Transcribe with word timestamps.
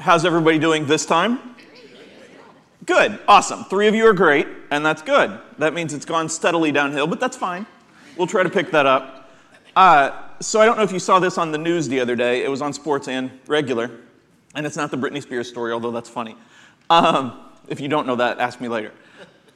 How's 0.00 0.24
everybody 0.24 0.58
doing 0.58 0.86
this 0.86 1.04
time? 1.04 1.38
Good, 2.86 3.18
awesome. 3.28 3.64
Three 3.64 3.86
of 3.86 3.94
you 3.94 4.06
are 4.06 4.14
great, 4.14 4.46
and 4.70 4.84
that's 4.84 5.02
good. 5.02 5.38
That 5.58 5.74
means 5.74 5.92
it's 5.92 6.06
gone 6.06 6.30
steadily 6.30 6.72
downhill, 6.72 7.06
but 7.06 7.20
that's 7.20 7.36
fine. 7.36 7.66
We'll 8.16 8.26
try 8.26 8.42
to 8.42 8.48
pick 8.48 8.70
that 8.70 8.86
up. 8.86 9.30
Uh, 9.76 10.12
so, 10.40 10.58
I 10.58 10.64
don't 10.64 10.78
know 10.78 10.84
if 10.84 10.92
you 10.92 11.00
saw 11.00 11.18
this 11.18 11.36
on 11.36 11.52
the 11.52 11.58
news 11.58 11.86
the 11.86 12.00
other 12.00 12.16
day. 12.16 12.42
It 12.42 12.48
was 12.48 12.62
on 12.62 12.72
sports 12.72 13.08
and 13.08 13.30
regular, 13.46 13.90
and 14.54 14.64
it's 14.64 14.74
not 14.74 14.90
the 14.90 14.96
Britney 14.96 15.20
Spears 15.20 15.50
story, 15.50 15.70
although 15.70 15.90
that's 15.90 16.08
funny. 16.08 16.34
Um, 16.88 17.38
if 17.68 17.78
you 17.78 17.88
don't 17.88 18.06
know 18.06 18.16
that, 18.16 18.38
ask 18.38 18.58
me 18.58 18.68
later. 18.68 18.92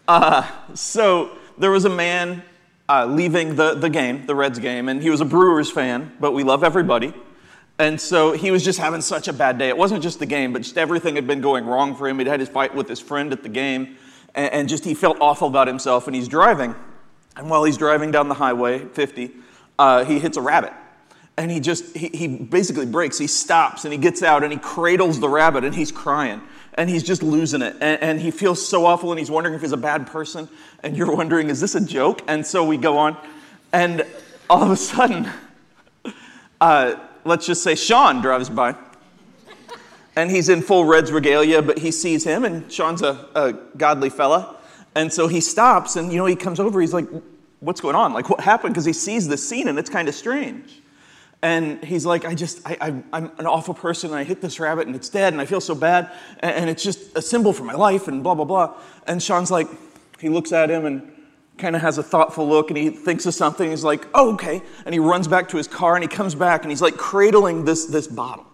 Uh, 0.07 0.47
so, 0.75 1.39
there 1.57 1.71
was 1.71 1.87
a 1.87 1.91
man 1.91 2.43
uh, 2.91 3.07
leaving 3.07 3.57
the, 3.57 3.77
the 3.77 3.89
game, 3.89 4.27
the 4.27 4.35
Reds 4.35 4.59
game, 4.59 4.91
and 4.91 5.01
he 5.01 5.09
was 5.09 5.23
a 5.23 5.25
Brewers 5.25 5.71
fan, 5.71 6.13
but 6.21 6.33
we 6.33 6.43
love 6.43 6.63
everybody. 6.63 7.15
And 7.79 8.01
so 8.01 8.33
he 8.33 8.51
was 8.51 8.65
just 8.65 8.79
having 8.79 9.01
such 9.01 9.27
a 9.27 9.33
bad 9.33 9.59
day. 9.59 9.69
It 9.69 9.77
wasn't 9.77 10.03
just 10.03 10.21
the 10.21 10.27
game, 10.27 10.53
but 10.53 10.63
just 10.63 10.79
everything 10.79 11.17
had 11.17 11.27
been 11.27 11.41
going 11.41 11.67
wrong 11.67 11.97
for 11.97 12.09
him. 12.09 12.19
He'd 12.19 12.29
had 12.29 12.41
his 12.41 12.49
fight 12.49 12.75
with 12.75 12.89
his 12.89 13.01
friend 13.01 13.33
at 13.33 13.43
the 13.43 13.49
game, 13.49 13.97
and, 14.35 14.53
and 14.53 14.69
just 14.69 14.85
he 14.85 14.95
felt 14.95 15.19
awful 15.21 15.49
about 15.49 15.67
himself. 15.67 16.07
And 16.07 16.15
he's 16.15 16.29
driving, 16.29 16.75
and 17.37 17.51
while 17.51 17.65
he's 17.65 17.77
driving 17.77 18.11
down 18.11 18.29
the 18.29 18.35
highway, 18.35 18.79
50, 18.79 19.33
uh, 19.79 20.05
he 20.05 20.19
hits 20.19 20.37
a 20.37 20.41
rabbit. 20.41 20.73
And 21.37 21.51
he 21.51 21.59
just, 21.59 21.97
he, 21.97 22.09
he 22.09 22.29
basically 22.29 22.87
breaks. 22.87 23.19
He 23.19 23.27
stops 23.27 23.85
and 23.85 23.93
he 23.93 23.99
gets 23.99 24.23
out 24.23 24.45
and 24.45 24.53
he 24.53 24.59
cradles 24.59 25.19
the 25.19 25.29
rabbit 25.29 25.65
and 25.65 25.75
he's 25.75 25.91
crying 25.91 26.41
and 26.75 26.89
he's 26.89 27.03
just 27.03 27.25
losing 27.25 27.61
it. 27.61 27.75
And, 27.81 28.03
and, 28.03 28.21
he 28.21 28.31
feels 28.31 28.65
so 28.67 28.87
awful 28.87 29.11
and 29.11 29.19
he's 29.19 29.33
wondering 29.33 29.55
if 29.57 29.61
he's 29.61 29.73
a 29.73 29.77
bad 29.77 30.07
person. 30.07 30.49
And 30.85 30.97
you're 30.97 31.15
wondering, 31.15 31.51
is 31.51 31.61
this 31.61 31.75
a 31.75 31.85
joke? 31.85 32.23
And 32.29 32.47
so 32.47 32.65
we 32.65 32.77
go 32.77 32.99
on. 32.99 33.17
And 33.73 34.07
all 34.49 34.63
of 34.63 34.71
a 34.71 34.77
sudden, 34.77 35.29
uh, 36.61 36.95
let's 37.25 37.47
just 37.47 37.63
say 37.63 37.75
Sean 37.75 38.21
drives 38.21 38.49
by. 38.49 38.75
And 40.17 40.31
he's 40.31 40.49
in 40.49 40.63
full 40.63 40.85
Reds 40.85 41.11
regalia, 41.11 41.61
but 41.61 41.79
he 41.79 41.91
sees 41.91 42.23
him, 42.23 42.45
and 42.45 42.71
Sean's 42.71 43.03
a, 43.03 43.27
a 43.35 43.53
godly 43.77 44.11
fella. 44.11 44.57
And 44.95 45.13
so 45.13 45.27
he 45.27 45.41
stops, 45.41 45.97
and 45.97 46.13
you 46.13 46.19
know, 46.19 46.27
he 46.27 46.37
comes 46.37 46.61
over, 46.61 46.81
he's 46.81 46.95
like, 46.95 47.09
What's 47.61 47.81
going 47.81 47.97
on? 47.97 48.13
Like, 48.13 48.29
what 48.29 48.41
happened? 48.41 48.75
Because 48.75 48.85
he 48.85 48.93
sees 48.93 49.27
the 49.27 49.39
scene, 49.39 49.69
and 49.69 49.79
it's 49.79 49.89
kind 49.89 50.07
of 50.07 50.15
strange. 50.15 50.83
And 51.43 51.83
he's 51.83 52.05
like, 52.05 52.27
I 52.27 52.35
just, 52.35 52.61
I, 52.67 52.89
am 52.89 53.05
an 53.13 53.47
awful 53.47 53.73
person, 53.73 54.11
and 54.11 54.19
I 54.19 54.25
hit 54.25 54.43
this 54.43 54.61
rabbit, 54.61 54.87
and 54.87 54.95
it's 54.95 55.09
dead, 55.09 55.33
and 55.33 55.41
I 55.41 55.47
feel 55.47 55.63
so 55.63 55.75
bad, 55.75 56.13
and, 56.41 56.55
and 56.55 56.71
it's 56.71 56.83
just 56.83 57.17
a 57.17 57.23
symbol 57.23 57.55
for 57.55 57.65
my 57.65 57.73
life, 57.73 58.07
and 58.07 58.23
blah, 58.23 58.35
blah, 58.35 58.45
blah. 58.45 58.75
And 59.07 59.23
Sean's 59.23 59.51
like, 59.51 59.67
he 60.21 60.29
looks 60.29 60.53
at 60.53 60.69
him, 60.69 60.85
and 60.85 61.11
kind 61.59 61.77
of 61.77 61.83
has 61.83 61.99
a 61.99 62.03
thoughtful 62.03 62.49
look 62.49 62.71
and 62.71 62.77
he 62.77 62.91
thinks 62.91 63.27
of 63.27 63.35
something. 63.35 63.71
He's 63.71 63.85
like, 63.85 64.07
oh, 64.15 64.35
okay. 64.35 64.63
And 64.85 64.93
he 64.93 64.99
runs 64.99 65.29
back 65.29 65.49
to 65.51 65.57
his 65.57 65.69
car 65.69 65.95
and 65.95 66.03
he 66.03 66.09
comes 66.09 66.35
back 66.35 66.63
and 66.63 66.71
he's 66.71 66.83
like 66.83 66.97
cradling 66.97 67.65
this, 67.65 67.87
this 67.87 68.07
bottle. 68.07 68.47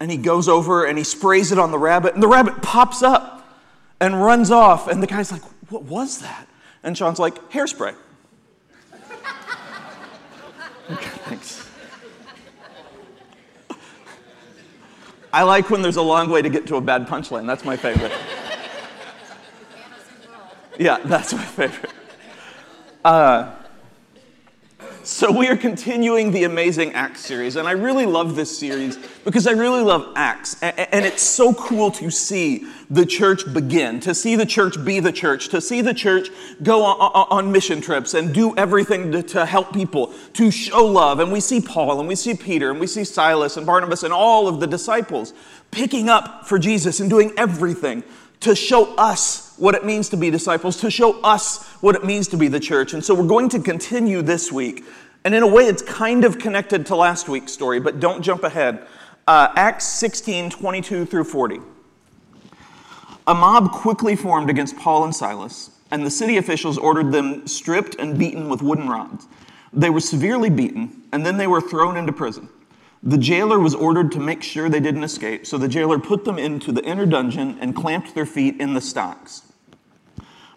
And 0.00 0.10
he 0.10 0.16
goes 0.16 0.48
over 0.48 0.84
and 0.84 0.98
he 0.98 1.04
sprays 1.04 1.52
it 1.52 1.58
on 1.58 1.70
the 1.70 1.78
rabbit, 1.78 2.14
and 2.14 2.22
the 2.22 2.28
rabbit 2.28 2.60
pops 2.60 3.04
up 3.04 3.56
and 4.00 4.20
runs 4.20 4.50
off. 4.50 4.88
And 4.88 5.00
the 5.00 5.06
guy's 5.06 5.30
like, 5.30 5.42
what 5.70 5.84
was 5.84 6.18
that? 6.20 6.48
And 6.82 6.98
Sean's 6.98 7.20
like, 7.20 7.36
hairspray. 7.52 7.94
okay, 10.90 11.10
thanks. 11.24 11.68
I 15.32 15.44
like 15.44 15.70
when 15.70 15.82
there's 15.82 15.96
a 15.96 16.02
long 16.02 16.28
way 16.28 16.42
to 16.42 16.50
get 16.50 16.66
to 16.66 16.76
a 16.76 16.80
bad 16.80 17.06
punchline. 17.06 17.46
That's 17.46 17.64
my 17.64 17.76
favorite. 17.76 18.12
Yeah, 20.78 20.98
that's 21.04 21.34
my 21.34 21.44
favorite. 21.44 21.90
Uh, 23.04 23.54
so, 25.04 25.36
we 25.36 25.48
are 25.48 25.56
continuing 25.56 26.30
the 26.30 26.44
Amazing 26.44 26.92
Acts 26.92 27.20
series, 27.20 27.56
and 27.56 27.66
I 27.66 27.72
really 27.72 28.06
love 28.06 28.36
this 28.36 28.56
series 28.56 28.96
because 29.24 29.48
I 29.48 29.50
really 29.50 29.82
love 29.82 30.12
Acts. 30.14 30.62
And 30.62 31.04
it's 31.04 31.22
so 31.22 31.52
cool 31.54 31.90
to 31.92 32.08
see 32.08 32.68
the 32.88 33.04
church 33.04 33.52
begin, 33.52 33.98
to 34.00 34.14
see 34.14 34.36
the 34.36 34.46
church 34.46 34.82
be 34.84 35.00
the 35.00 35.10
church, 35.10 35.48
to 35.48 35.60
see 35.60 35.80
the 35.80 35.92
church 35.92 36.28
go 36.62 36.84
on 36.84 37.50
mission 37.50 37.80
trips 37.80 38.14
and 38.14 38.32
do 38.32 38.56
everything 38.56 39.10
to 39.24 39.44
help 39.44 39.74
people, 39.74 40.14
to 40.34 40.52
show 40.52 40.86
love. 40.86 41.18
And 41.18 41.32
we 41.32 41.40
see 41.40 41.60
Paul, 41.60 41.98
and 41.98 42.08
we 42.08 42.14
see 42.14 42.34
Peter, 42.34 42.70
and 42.70 42.78
we 42.78 42.86
see 42.86 43.02
Silas, 43.02 43.56
and 43.56 43.66
Barnabas, 43.66 44.04
and 44.04 44.12
all 44.12 44.46
of 44.46 44.60
the 44.60 44.68
disciples 44.68 45.34
picking 45.72 46.08
up 46.08 46.46
for 46.46 46.60
Jesus 46.60 47.00
and 47.00 47.10
doing 47.10 47.32
everything 47.36 48.04
to 48.42 48.54
show 48.56 48.94
us 48.96 49.51
what 49.62 49.76
it 49.76 49.84
means 49.84 50.08
to 50.08 50.16
be 50.16 50.28
disciples, 50.28 50.76
to 50.78 50.90
show 50.90 51.20
us 51.20 51.64
what 51.74 51.94
it 51.94 52.04
means 52.04 52.26
to 52.26 52.36
be 52.36 52.48
the 52.48 52.58
church. 52.58 52.94
And 52.94 53.04
so 53.04 53.14
we're 53.14 53.28
going 53.28 53.48
to 53.50 53.60
continue 53.60 54.20
this 54.20 54.50
week. 54.50 54.84
And 55.24 55.36
in 55.36 55.44
a 55.44 55.46
way, 55.46 55.66
it's 55.66 55.82
kind 55.82 56.24
of 56.24 56.40
connected 56.40 56.84
to 56.86 56.96
last 56.96 57.28
week's 57.28 57.52
story, 57.52 57.78
but 57.78 58.00
don't 58.00 58.22
jump 58.22 58.42
ahead. 58.42 58.84
Uh, 59.24 59.52
Acts 59.54 59.84
16 59.84 60.50
22 60.50 61.06
through 61.06 61.22
40. 61.22 61.60
A 63.28 63.34
mob 63.34 63.70
quickly 63.70 64.16
formed 64.16 64.50
against 64.50 64.76
Paul 64.78 65.04
and 65.04 65.14
Silas, 65.14 65.70
and 65.92 66.04
the 66.04 66.10
city 66.10 66.38
officials 66.38 66.76
ordered 66.76 67.12
them 67.12 67.46
stripped 67.46 67.94
and 68.00 68.18
beaten 68.18 68.48
with 68.48 68.62
wooden 68.62 68.88
rods. 68.88 69.28
They 69.72 69.90
were 69.90 70.00
severely 70.00 70.50
beaten, 70.50 71.04
and 71.12 71.24
then 71.24 71.36
they 71.36 71.46
were 71.46 71.60
thrown 71.60 71.96
into 71.96 72.12
prison. 72.12 72.48
The 73.04 73.16
jailer 73.16 73.60
was 73.60 73.76
ordered 73.76 74.10
to 74.10 74.18
make 74.18 74.42
sure 74.42 74.68
they 74.68 74.80
didn't 74.80 75.04
escape, 75.04 75.46
so 75.46 75.56
the 75.56 75.68
jailer 75.68 76.00
put 76.00 76.24
them 76.24 76.36
into 76.36 76.72
the 76.72 76.82
inner 76.82 77.06
dungeon 77.06 77.58
and 77.60 77.76
clamped 77.76 78.16
their 78.16 78.26
feet 78.26 78.60
in 78.60 78.74
the 78.74 78.80
stocks. 78.80 79.51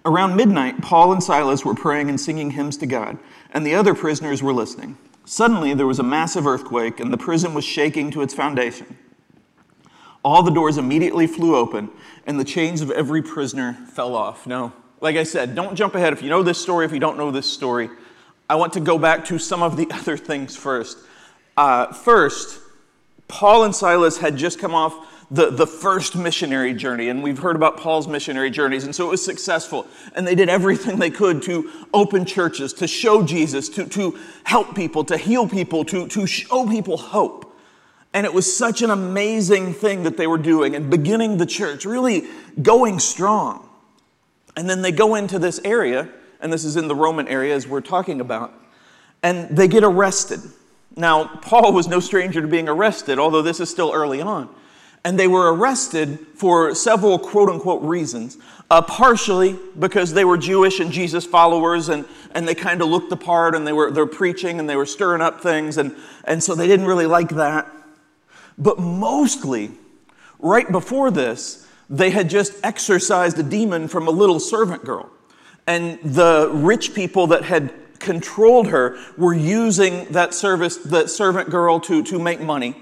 Around 0.06 0.36
midnight, 0.36 0.84
Paul 0.84 1.14
and 1.14 1.24
Silas 1.24 1.66
were 1.66 1.74
praying 1.74 2.10
and 2.10 2.22
singing 2.22 2.52
hymns 2.52 2.78
to 2.78 2.86
God, 2.86 3.18
and 3.52 3.66
the 3.66 3.74
other 3.74 3.96
prisoners 3.96 4.44
were 4.44 4.54
listening. 4.54 4.98
Suddenly, 5.26 5.74
there 5.74 5.88
was 5.88 5.98
a 5.98 6.04
massive 6.04 6.46
earthquake, 6.46 7.00
and 7.00 7.12
the 7.12 7.18
prison 7.18 7.56
was 7.56 7.66
shaking 7.66 8.12
to 8.12 8.22
its 8.22 8.34
foundation. 8.34 8.98
All 10.24 10.44
the 10.44 10.52
doors 10.52 10.78
immediately 10.78 11.26
flew 11.26 11.56
open, 11.56 11.90
and 12.28 12.40
the 12.40 12.44
chains 12.44 12.82
of 12.82 12.92
every 12.92 13.24
prisoner 13.24 13.74
fell 13.74 14.16
off. 14.16 14.46
Now, 14.46 14.74
like 15.02 15.16
I 15.16 15.24
said, 15.24 15.56
don't 15.56 15.76
jump 15.76 15.96
ahead 15.96 16.14
if 16.14 16.22
you 16.22 16.30
know 16.30 16.44
this 16.44 16.62
story, 16.62 16.86
if 16.86 16.92
you 16.92 17.00
don't 17.00 17.18
know 17.18 17.32
this 17.32 17.52
story. 17.52 17.90
I 18.48 18.56
want 18.56 18.74
to 18.74 18.80
go 18.80 19.00
back 19.00 19.26
to 19.26 19.40
some 19.40 19.64
of 19.64 19.76
the 19.76 19.88
other 19.92 20.18
things 20.18 20.56
first. 20.56 21.00
Uh, 21.58 21.92
first, 21.92 22.60
Paul 23.28 23.64
and 23.64 23.76
Silas 23.76 24.18
had 24.18 24.38
just 24.38 24.60
come 24.60 24.76
off 24.76 24.94
the, 25.32 25.50
the 25.50 25.66
first 25.66 26.16
missionary 26.16 26.74
journey, 26.74 27.10
and 27.10 27.24
we've 27.24 27.40
heard 27.40 27.56
about 27.56 27.78
Paul's 27.78 28.08
missionary 28.08 28.52
journeys, 28.52 28.84
and 28.84 28.96
so 28.96 29.08
it 29.08 29.10
was 29.10 29.26
successful. 29.26 29.88
And 30.16 30.26
they 30.26 30.36
did 30.36 30.50
everything 30.50 30.98
they 30.98 31.10
could 31.10 31.42
to 31.44 31.72
open 31.94 32.26
churches, 32.26 32.74
to 32.74 32.88
show 32.88 33.24
Jesus, 33.24 33.68
to, 33.70 33.86
to 33.88 34.20
help 34.44 34.76
people, 34.76 35.04
to 35.06 35.18
heal 35.18 35.48
people, 35.48 35.84
to, 35.86 36.08
to 36.08 36.28
show 36.28 36.68
people 36.68 36.98
hope. 36.98 37.58
And 38.14 38.26
it 38.26 38.34
was 38.34 38.56
such 38.56 38.82
an 38.82 38.92
amazing 38.92 39.74
thing 39.74 40.04
that 40.04 40.16
they 40.16 40.28
were 40.28 40.38
doing 40.38 40.76
and 40.76 40.90
beginning 40.90 41.38
the 41.38 41.46
church, 41.46 41.86
really 41.86 42.28
going 42.62 43.00
strong. 43.00 43.68
And 44.56 44.70
then 44.70 44.82
they 44.82 44.92
go 44.92 45.16
into 45.16 45.40
this 45.40 45.60
area, 45.66 46.08
and 46.40 46.54
this 46.54 46.64
is 46.64 46.78
in 46.78 46.88
the 46.88 46.96
Roman 46.96 47.28
area 47.28 47.56
as 47.56 47.68
we're 47.68 47.82
talking 47.82 48.22
about, 48.22 48.54
and 49.24 49.50
they 49.58 49.68
get 49.68 49.84
arrested. 49.84 50.40
Now, 50.96 51.26
Paul 51.26 51.74
was 51.74 51.88
no 51.88 52.00
stranger 52.00 52.42
to 52.42 52.48
being 52.48 52.70
arrested, 52.70 53.20
although 53.20 53.42
this 53.42 53.60
is 53.60 53.70
still 53.70 53.92
early 53.94 54.22
on. 54.22 54.50
And 55.06 55.18
they 55.18 55.28
were 55.30 55.54
arrested 55.54 56.20
for 56.36 56.76
several 56.76 57.18
quote 57.18 57.48
unquote 57.48 57.82
reasons. 57.84 58.38
Uh, 58.72 58.82
partially 58.82 59.56
because 59.78 60.12
they 60.12 60.26
were 60.26 60.38
Jewish 60.38 60.80
and 60.80 60.92
Jesus 60.92 61.24
followers, 61.24 61.88
and, 61.88 62.04
and 62.32 62.48
they 62.48 62.56
kind 62.56 62.82
of 62.82 62.90
looked 62.90 63.12
the 63.12 63.16
part, 63.16 63.54
and 63.54 63.66
they 63.66 63.72
were 63.72 63.92
they're 63.92 64.08
preaching 64.08 64.60
and 64.60 64.68
they 64.68 64.76
were 64.76 64.88
stirring 64.88 65.22
up 65.22 65.40
things, 65.40 65.78
and, 65.78 65.96
and 66.24 66.44
so 66.44 66.56
they 66.56 66.66
didn't 66.66 66.88
really 66.88 67.06
like 67.06 67.30
that. 67.30 67.72
But 68.58 68.80
mostly, 68.80 69.70
right 70.40 70.72
before 70.72 71.12
this, 71.12 71.68
they 71.90 72.10
had 72.10 72.28
just 72.28 72.54
exorcised 72.64 73.38
a 73.38 73.44
demon 73.44 73.88
from 73.88 74.08
a 74.08 74.12
little 74.12 74.40
servant 74.40 74.84
girl. 74.84 75.12
And 75.68 76.00
the 76.04 76.50
rich 76.52 76.96
people 76.96 77.28
that 77.28 77.44
had 77.44 77.72
controlled 78.00 78.68
her 78.68 78.98
were 79.18 79.34
using 79.34 80.06
that 80.06 80.34
service, 80.34 80.78
that 80.78 81.10
servant 81.10 81.50
girl 81.50 81.80
to, 81.82 82.04
to 82.04 82.20
make 82.20 82.40
money. 82.40 82.76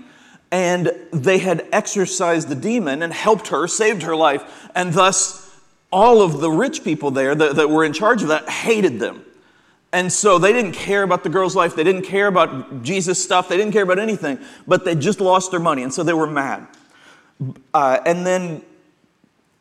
And 0.53 0.93
they 1.11 1.39
had 1.39 1.67
exorcised 1.73 2.47
the 2.47 2.55
demon 2.55 3.01
and 3.01 3.11
helped 3.11 3.49
her, 3.49 3.67
saved 3.67 4.03
her 4.03 4.15
life. 4.15 4.69
And 4.73 4.93
thus, 4.93 5.51
all 5.91 6.21
of 6.21 6.39
the 6.39 6.49
rich 6.49 6.83
people 6.85 7.11
there 7.11 7.35
that, 7.35 7.55
that 7.57 7.69
were 7.69 7.83
in 7.83 7.91
charge 7.91 8.21
of 8.21 8.29
that 8.29 8.47
hated 8.47 8.99
them. 8.99 9.25
And 9.91 10.13
so 10.13 10.39
they 10.39 10.53
didn't 10.53 10.73
care 10.73 11.03
about 11.03 11.23
the 11.23 11.29
girl's 11.29 11.55
life. 11.55 11.75
They 11.75 11.83
didn't 11.83 12.03
care 12.03 12.27
about 12.27 12.83
Jesus 12.83 13.21
stuff. 13.21 13.49
They 13.49 13.57
didn't 13.57 13.73
care 13.73 13.83
about 13.83 13.99
anything. 13.99 14.39
But 14.65 14.85
they 14.85 14.95
just 14.95 15.19
lost 15.19 15.51
their 15.51 15.59
money. 15.59 15.83
And 15.83 15.93
so 15.93 16.03
they 16.03 16.13
were 16.13 16.27
mad. 16.27 16.67
Uh, 17.73 17.99
and 18.05 18.25
then 18.25 18.63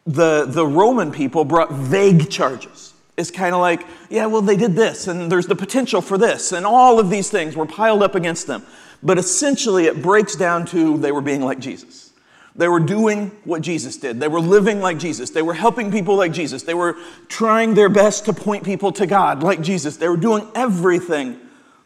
the, 0.07 0.47
the 0.47 0.67
Roman 0.67 1.13
people 1.13 1.45
brought 1.45 1.73
vague 1.73 2.31
charges 2.31 2.93
It's 3.17 3.31
kind 3.31 3.55
of 3.55 3.61
like, 3.61 3.87
yeah, 4.09 4.27
well, 4.27 4.43
they 4.43 4.57
did 4.57 4.75
this, 4.75 5.07
and 5.07 5.31
there's 5.31 5.47
the 5.47 5.55
potential 5.55 6.01
for 6.01 6.17
this, 6.17 6.53
and 6.53 6.65
all 6.65 6.99
of 6.99 7.11
these 7.11 7.31
things 7.31 7.55
were 7.55 7.67
piled 7.67 8.03
up 8.03 8.15
against 8.15 8.47
them. 8.47 8.65
But 9.03 9.19
essentially, 9.19 9.87
it 9.87 10.03
breaks 10.03 10.37
down 10.37 10.67
to 10.67 10.99
they 10.99 11.13
were 11.13 11.21
being 11.21 11.43
like 11.43 11.59
Jesus. 11.59 12.13
They 12.55 12.69
were 12.69 12.81
doing 12.81 13.31
what 13.45 13.63
Jesus 13.63 13.97
did. 13.97 14.21
They 14.21 14.29
were 14.29 14.41
living 14.41 14.81
like 14.81 14.99
Jesus. 14.99 15.31
They 15.31 15.43
were 15.43 15.55
helping 15.55 15.91
people 15.91 16.17
like 16.17 16.33
Jesus. 16.33 16.63
They 16.63 16.75
were 16.75 16.97
trying 17.29 17.75
their 17.75 17.89
best 17.89 18.27
to 18.27 18.33
point 18.33 18.63
people 18.65 18.93
to 18.93 19.07
God 19.07 19.43
like 19.43 19.63
Jesus. 19.63 19.97
They 19.97 20.09
were 20.09 20.19
doing 20.19 20.47
everything 20.55 21.39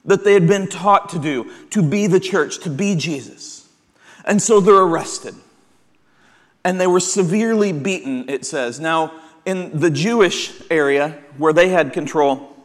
that 0.05 0.25
they 0.25 0.35
had 0.35 0.47
been 0.49 0.69
taught 0.69 1.09
to 1.11 1.19
do 1.19 1.51
to 1.71 1.83
be 1.83 2.07
the 2.09 2.21
church, 2.21 2.59
to 2.61 2.71
be 2.71 2.97
Jesus. 2.97 3.69
And 4.25 4.43
so 4.43 4.61
they're 4.61 4.75
arrested. 4.75 5.35
and 6.67 6.81
they 6.81 6.87
were 6.89 6.99
severely 6.99 7.73
beaten, 7.73 8.29
it 8.29 8.45
says. 8.45 8.81
Now, 8.81 9.13
in 9.45 9.79
the 9.79 9.89
Jewish 9.89 10.53
area 10.69 11.17
where 11.39 11.53
they 11.53 11.69
had 11.69 11.93
control, 11.93 12.57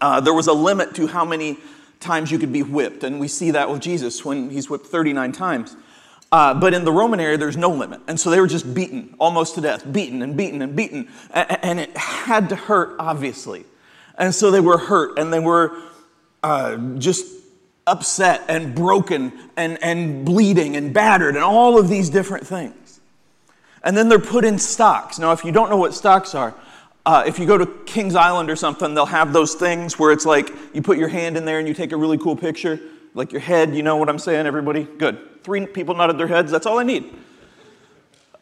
uh, 0.00 0.20
there 0.20 0.32
was 0.32 0.46
a 0.46 0.52
limit 0.52 0.94
to 0.94 1.08
how 1.08 1.24
many 1.24 1.58
times 2.00 2.30
you 2.30 2.38
could 2.38 2.52
be 2.52 2.62
whipped. 2.62 3.04
And 3.04 3.20
we 3.20 3.28
see 3.28 3.50
that 3.52 3.70
with 3.70 3.80
Jesus 3.80 4.24
when 4.24 4.50
he's 4.50 4.70
whipped 4.70 4.86
39 4.86 5.32
times. 5.32 5.76
Uh, 6.30 6.52
but 6.54 6.74
in 6.74 6.84
the 6.84 6.92
Roman 6.92 7.20
area, 7.20 7.38
there's 7.38 7.56
no 7.56 7.70
limit. 7.70 8.00
And 8.06 8.20
so 8.20 8.30
they 8.30 8.40
were 8.40 8.46
just 8.46 8.74
beaten 8.74 9.14
almost 9.18 9.54
to 9.54 9.60
death, 9.60 9.90
beaten 9.90 10.20
and 10.22 10.36
beaten 10.36 10.60
and 10.60 10.76
beaten. 10.76 11.08
And 11.32 11.80
it 11.80 11.96
had 11.96 12.50
to 12.50 12.56
hurt, 12.56 12.96
obviously. 12.98 13.64
And 14.16 14.34
so 14.34 14.50
they 14.50 14.60
were 14.60 14.78
hurt 14.78 15.18
and 15.18 15.32
they 15.32 15.40
were 15.40 15.80
uh, 16.42 16.76
just 16.98 17.26
upset 17.86 18.42
and 18.48 18.74
broken 18.74 19.32
and, 19.56 19.82
and 19.82 20.26
bleeding 20.26 20.76
and 20.76 20.92
battered 20.92 21.34
and 21.34 21.44
all 21.44 21.78
of 21.78 21.88
these 21.88 22.10
different 22.10 22.46
things. 22.46 23.00
And 23.82 23.96
then 23.96 24.08
they're 24.08 24.18
put 24.18 24.44
in 24.44 24.58
stocks. 24.58 25.18
Now, 25.18 25.32
if 25.32 25.44
you 25.44 25.52
don't 25.52 25.70
know 25.70 25.76
what 25.76 25.94
stocks 25.94 26.34
are, 26.34 26.54
uh, 27.08 27.24
if 27.26 27.38
you 27.38 27.46
go 27.46 27.56
to 27.56 27.64
Kings 27.86 28.14
Island 28.14 28.50
or 28.50 28.56
something, 28.56 28.92
they'll 28.92 29.06
have 29.06 29.32
those 29.32 29.54
things 29.54 29.98
where 29.98 30.12
it's 30.12 30.26
like 30.26 30.52
you 30.74 30.82
put 30.82 30.98
your 30.98 31.08
hand 31.08 31.38
in 31.38 31.46
there 31.46 31.58
and 31.58 31.66
you 31.66 31.72
take 31.72 31.92
a 31.92 31.96
really 31.96 32.18
cool 32.18 32.36
picture, 32.36 32.78
like 33.14 33.32
your 33.32 33.40
head. 33.40 33.74
You 33.74 33.82
know 33.82 33.96
what 33.96 34.10
I'm 34.10 34.18
saying, 34.18 34.44
everybody? 34.44 34.84
Good. 34.84 35.42
Three 35.42 35.64
people 35.64 35.94
nodded 35.94 36.18
their 36.18 36.26
heads. 36.26 36.52
That's 36.52 36.66
all 36.66 36.78
I 36.78 36.82
need. 36.82 37.10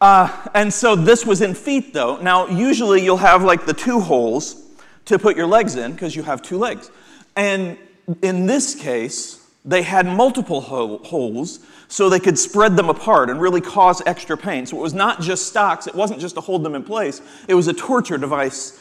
Uh, 0.00 0.48
and 0.52 0.74
so 0.74 0.96
this 0.96 1.24
was 1.24 1.42
in 1.42 1.54
feet, 1.54 1.94
though. 1.94 2.16
Now, 2.16 2.48
usually 2.48 3.04
you'll 3.04 3.18
have 3.18 3.44
like 3.44 3.66
the 3.66 3.72
two 3.72 4.00
holes 4.00 4.60
to 5.04 5.16
put 5.16 5.36
your 5.36 5.46
legs 5.46 5.76
in 5.76 5.92
because 5.92 6.16
you 6.16 6.24
have 6.24 6.42
two 6.42 6.58
legs. 6.58 6.90
And 7.36 7.78
in 8.20 8.46
this 8.46 8.74
case, 8.74 9.35
they 9.66 9.82
had 9.82 10.06
multiple 10.06 10.60
holes 10.60 11.58
so 11.88 12.08
they 12.08 12.20
could 12.20 12.38
spread 12.38 12.76
them 12.76 12.88
apart 12.88 13.28
and 13.28 13.40
really 13.40 13.60
cause 13.60 14.00
extra 14.06 14.36
pain. 14.36 14.64
So 14.64 14.78
it 14.78 14.80
was 14.80 14.94
not 14.94 15.20
just 15.20 15.46
stocks, 15.46 15.88
it 15.88 15.94
wasn't 15.94 16.20
just 16.20 16.36
to 16.36 16.40
hold 16.40 16.62
them 16.62 16.76
in 16.76 16.84
place, 16.84 17.20
it 17.48 17.54
was 17.54 17.66
a 17.66 17.72
torture 17.72 18.16
device 18.16 18.80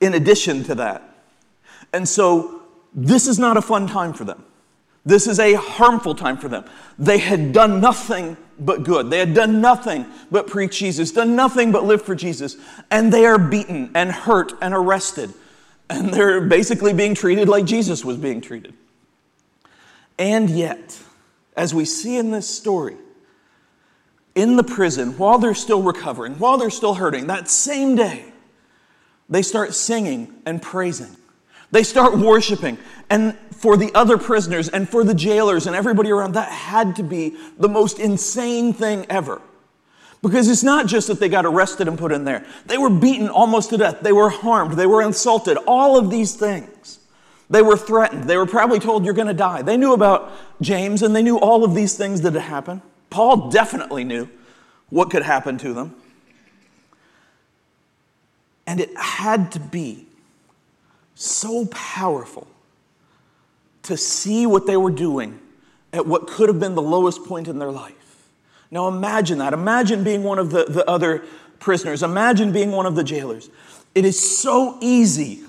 in 0.00 0.14
addition 0.14 0.64
to 0.64 0.74
that. 0.74 1.02
And 1.92 2.08
so 2.08 2.62
this 2.92 3.28
is 3.28 3.38
not 3.38 3.56
a 3.56 3.62
fun 3.62 3.86
time 3.86 4.12
for 4.12 4.24
them. 4.24 4.44
This 5.06 5.26
is 5.26 5.38
a 5.38 5.54
harmful 5.54 6.14
time 6.14 6.36
for 6.36 6.48
them. 6.48 6.64
They 6.98 7.18
had 7.18 7.52
done 7.52 7.80
nothing 7.80 8.36
but 8.58 8.82
good. 8.84 9.10
They 9.10 9.18
had 9.18 9.34
done 9.34 9.60
nothing 9.60 10.06
but 10.30 10.46
preach 10.46 10.78
Jesus, 10.78 11.12
done 11.12 11.36
nothing 11.36 11.70
but 11.72 11.84
live 11.84 12.02
for 12.02 12.14
Jesus. 12.14 12.56
And 12.90 13.12
they 13.12 13.26
are 13.26 13.38
beaten 13.38 13.90
and 13.94 14.10
hurt 14.10 14.54
and 14.62 14.74
arrested. 14.74 15.32
And 15.90 16.12
they're 16.12 16.40
basically 16.40 16.94
being 16.94 17.14
treated 17.14 17.48
like 17.48 17.66
Jesus 17.66 18.04
was 18.04 18.16
being 18.16 18.40
treated. 18.40 18.74
And 20.18 20.48
yet, 20.48 20.98
as 21.56 21.74
we 21.74 21.84
see 21.84 22.16
in 22.16 22.30
this 22.30 22.48
story, 22.48 22.96
in 24.34 24.56
the 24.56 24.64
prison, 24.64 25.16
while 25.18 25.38
they're 25.38 25.54
still 25.54 25.82
recovering, 25.82 26.34
while 26.38 26.58
they're 26.58 26.70
still 26.70 26.94
hurting, 26.94 27.28
that 27.28 27.48
same 27.48 27.94
day, 27.94 28.24
they 29.28 29.42
start 29.42 29.74
singing 29.74 30.32
and 30.44 30.60
praising. 30.60 31.16
They 31.70 31.82
start 31.82 32.16
worshiping. 32.16 32.78
And 33.10 33.36
for 33.52 33.76
the 33.76 33.92
other 33.94 34.18
prisoners 34.18 34.68
and 34.68 34.88
for 34.88 35.04
the 35.04 35.14
jailers 35.14 35.66
and 35.66 35.74
everybody 35.74 36.10
around, 36.10 36.32
that 36.32 36.50
had 36.50 36.96
to 36.96 37.02
be 37.02 37.36
the 37.58 37.68
most 37.68 37.98
insane 37.98 38.72
thing 38.72 39.06
ever. 39.08 39.40
Because 40.22 40.48
it's 40.48 40.62
not 40.62 40.86
just 40.86 41.08
that 41.08 41.20
they 41.20 41.28
got 41.28 41.44
arrested 41.44 41.86
and 41.86 41.98
put 41.98 42.12
in 42.12 42.24
there, 42.24 42.46
they 42.66 42.78
were 42.78 42.90
beaten 42.90 43.28
almost 43.28 43.70
to 43.70 43.76
death, 43.76 44.00
they 44.00 44.12
were 44.12 44.30
harmed, 44.30 44.72
they 44.72 44.86
were 44.86 45.02
insulted, 45.02 45.58
all 45.66 45.98
of 45.98 46.10
these 46.10 46.34
things. 46.34 46.98
They 47.54 47.62
were 47.62 47.76
threatened. 47.76 48.24
They 48.24 48.36
were 48.36 48.46
probably 48.46 48.80
told, 48.80 49.04
You're 49.04 49.14
going 49.14 49.28
to 49.28 49.32
die. 49.32 49.62
They 49.62 49.76
knew 49.76 49.92
about 49.92 50.32
James 50.60 51.02
and 51.02 51.14
they 51.14 51.22
knew 51.22 51.38
all 51.38 51.62
of 51.62 51.72
these 51.72 51.96
things 51.96 52.22
that 52.22 52.32
had 52.32 52.42
happened. 52.42 52.82
Paul 53.10 53.48
definitely 53.48 54.02
knew 54.02 54.28
what 54.90 55.08
could 55.08 55.22
happen 55.22 55.56
to 55.58 55.72
them. 55.72 55.94
And 58.66 58.80
it 58.80 58.90
had 58.98 59.52
to 59.52 59.60
be 59.60 60.04
so 61.14 61.66
powerful 61.66 62.48
to 63.84 63.96
see 63.96 64.46
what 64.46 64.66
they 64.66 64.76
were 64.76 64.90
doing 64.90 65.38
at 65.92 66.08
what 66.08 66.26
could 66.26 66.48
have 66.48 66.58
been 66.58 66.74
the 66.74 66.82
lowest 66.82 67.24
point 67.24 67.46
in 67.46 67.60
their 67.60 67.70
life. 67.70 68.26
Now 68.72 68.88
imagine 68.88 69.38
that. 69.38 69.52
Imagine 69.52 70.02
being 70.02 70.24
one 70.24 70.40
of 70.40 70.50
the, 70.50 70.64
the 70.64 70.84
other 70.90 71.22
prisoners. 71.60 72.02
Imagine 72.02 72.50
being 72.50 72.72
one 72.72 72.84
of 72.84 72.96
the 72.96 73.04
jailers. 73.04 73.48
It 73.94 74.04
is 74.04 74.18
so 74.18 74.76
easy 74.80 75.44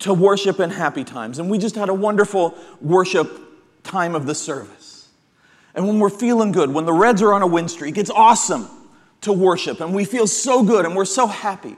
to 0.00 0.14
worship 0.14 0.60
in 0.60 0.70
happy 0.70 1.04
times. 1.04 1.38
And 1.38 1.50
we 1.50 1.58
just 1.58 1.74
had 1.74 1.88
a 1.88 1.94
wonderful 1.94 2.56
worship 2.80 3.82
time 3.82 4.14
of 4.14 4.26
the 4.26 4.34
service. 4.34 5.08
And 5.74 5.86
when 5.86 5.98
we're 5.98 6.10
feeling 6.10 6.52
good, 6.52 6.72
when 6.72 6.86
the 6.86 6.92
Reds 6.92 7.22
are 7.22 7.32
on 7.32 7.42
a 7.42 7.46
win 7.46 7.68
streak, 7.68 7.98
it's 7.98 8.10
awesome 8.10 8.68
to 9.22 9.32
worship 9.32 9.80
and 9.80 9.94
we 9.94 10.04
feel 10.04 10.26
so 10.26 10.62
good 10.62 10.84
and 10.84 10.94
we're 10.94 11.04
so 11.04 11.26
happy. 11.26 11.76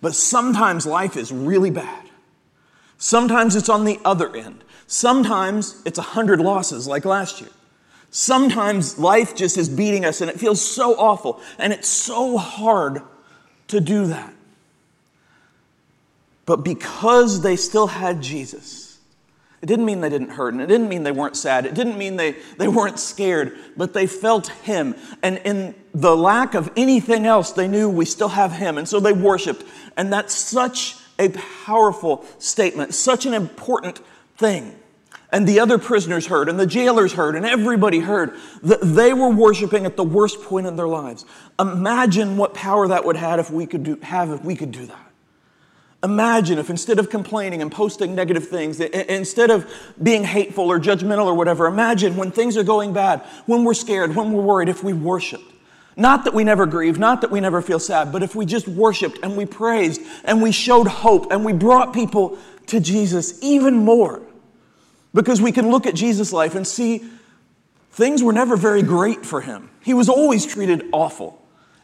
But 0.00 0.14
sometimes 0.14 0.86
life 0.86 1.16
is 1.16 1.30
really 1.30 1.70
bad. 1.70 2.08
Sometimes 2.98 3.56
it's 3.56 3.68
on 3.68 3.84
the 3.84 3.98
other 4.04 4.34
end. 4.34 4.64
Sometimes 4.86 5.80
it's 5.84 5.98
a 5.98 6.02
hundred 6.02 6.40
losses 6.40 6.86
like 6.86 7.04
last 7.04 7.40
year. 7.40 7.50
Sometimes 8.10 8.98
life 8.98 9.36
just 9.36 9.56
is 9.56 9.68
beating 9.68 10.04
us 10.04 10.20
and 10.20 10.30
it 10.30 10.38
feels 10.38 10.60
so 10.60 10.98
awful 10.98 11.40
and 11.58 11.72
it's 11.72 11.88
so 11.88 12.36
hard 12.36 13.02
to 13.68 13.80
do 13.80 14.06
that. 14.06 14.34
But 16.50 16.64
because 16.64 17.42
they 17.42 17.54
still 17.54 17.86
had 17.86 18.20
Jesus, 18.20 18.98
it 19.62 19.66
didn't 19.66 19.84
mean 19.84 20.00
they 20.00 20.08
didn't 20.08 20.30
hurt, 20.30 20.52
and 20.52 20.60
it 20.60 20.66
didn't 20.66 20.88
mean 20.88 21.04
they 21.04 21.12
weren't 21.12 21.36
sad, 21.36 21.64
it 21.64 21.76
didn't 21.76 21.96
mean 21.96 22.16
they, 22.16 22.34
they 22.58 22.66
weren't 22.66 22.98
scared, 22.98 23.56
but 23.76 23.92
they 23.92 24.08
felt 24.08 24.48
Him. 24.48 24.96
And 25.22 25.38
in 25.44 25.76
the 25.94 26.16
lack 26.16 26.54
of 26.54 26.68
anything 26.76 27.24
else, 27.24 27.52
they 27.52 27.68
knew 27.68 27.88
we 27.88 28.04
still 28.04 28.30
have 28.30 28.50
Him. 28.50 28.78
And 28.78 28.88
so 28.88 28.98
they 28.98 29.12
worshiped. 29.12 29.62
And 29.96 30.12
that's 30.12 30.34
such 30.34 30.96
a 31.20 31.28
powerful 31.28 32.26
statement, 32.40 32.94
such 32.94 33.26
an 33.26 33.34
important 33.34 34.00
thing. 34.36 34.74
And 35.30 35.46
the 35.46 35.60
other 35.60 35.78
prisoners 35.78 36.26
heard, 36.26 36.48
and 36.48 36.58
the 36.58 36.66
jailers 36.66 37.12
heard, 37.12 37.36
and 37.36 37.46
everybody 37.46 38.00
heard 38.00 38.34
that 38.64 38.80
they 38.80 39.14
were 39.14 39.30
worshiping 39.30 39.86
at 39.86 39.96
the 39.96 40.02
worst 40.02 40.42
point 40.42 40.66
in 40.66 40.74
their 40.74 40.88
lives. 40.88 41.24
Imagine 41.60 42.36
what 42.36 42.54
power 42.54 42.88
that 42.88 43.04
would 43.04 43.14
have 43.14 43.38
if 43.38 43.52
we 43.52 43.66
could 43.66 43.84
do, 43.84 44.00
have 44.02 44.30
if 44.30 44.44
we 44.44 44.56
could 44.56 44.72
do 44.72 44.86
that. 44.86 45.09
Imagine 46.02 46.58
if 46.58 46.70
instead 46.70 46.98
of 46.98 47.10
complaining 47.10 47.60
and 47.60 47.70
posting 47.70 48.14
negative 48.14 48.48
things, 48.48 48.80
instead 48.80 49.50
of 49.50 49.70
being 50.02 50.24
hateful 50.24 50.70
or 50.70 50.80
judgmental 50.80 51.26
or 51.26 51.34
whatever, 51.34 51.66
imagine 51.66 52.16
when 52.16 52.30
things 52.30 52.56
are 52.56 52.62
going 52.62 52.94
bad, 52.94 53.20
when 53.44 53.64
we're 53.64 53.74
scared, 53.74 54.16
when 54.16 54.32
we're 54.32 54.42
worried, 54.42 54.70
if 54.70 54.82
we 54.82 54.94
worshiped. 54.94 55.44
Not 55.96 56.24
that 56.24 56.32
we 56.32 56.44
never 56.44 56.64
grieve, 56.64 56.98
not 56.98 57.20
that 57.20 57.30
we 57.30 57.40
never 57.40 57.60
feel 57.60 57.78
sad, 57.78 58.12
but 58.12 58.22
if 58.22 58.34
we 58.34 58.46
just 58.46 58.66
worshiped 58.66 59.18
and 59.22 59.36
we 59.36 59.44
praised 59.44 60.00
and 60.24 60.40
we 60.40 60.52
showed 60.52 60.86
hope 60.86 61.30
and 61.30 61.44
we 61.44 61.52
brought 61.52 61.92
people 61.92 62.38
to 62.68 62.80
Jesus 62.80 63.38
even 63.42 63.74
more. 63.74 64.22
Because 65.12 65.42
we 65.42 65.52
can 65.52 65.70
look 65.70 65.86
at 65.86 65.94
Jesus' 65.94 66.32
life 66.32 66.54
and 66.54 66.66
see 66.66 67.04
things 67.90 68.22
were 68.22 68.32
never 68.32 68.56
very 68.56 68.82
great 68.82 69.26
for 69.26 69.42
him. 69.42 69.68
He 69.82 69.92
was 69.92 70.08
always 70.08 70.46
treated 70.46 70.88
awful. 70.92 71.39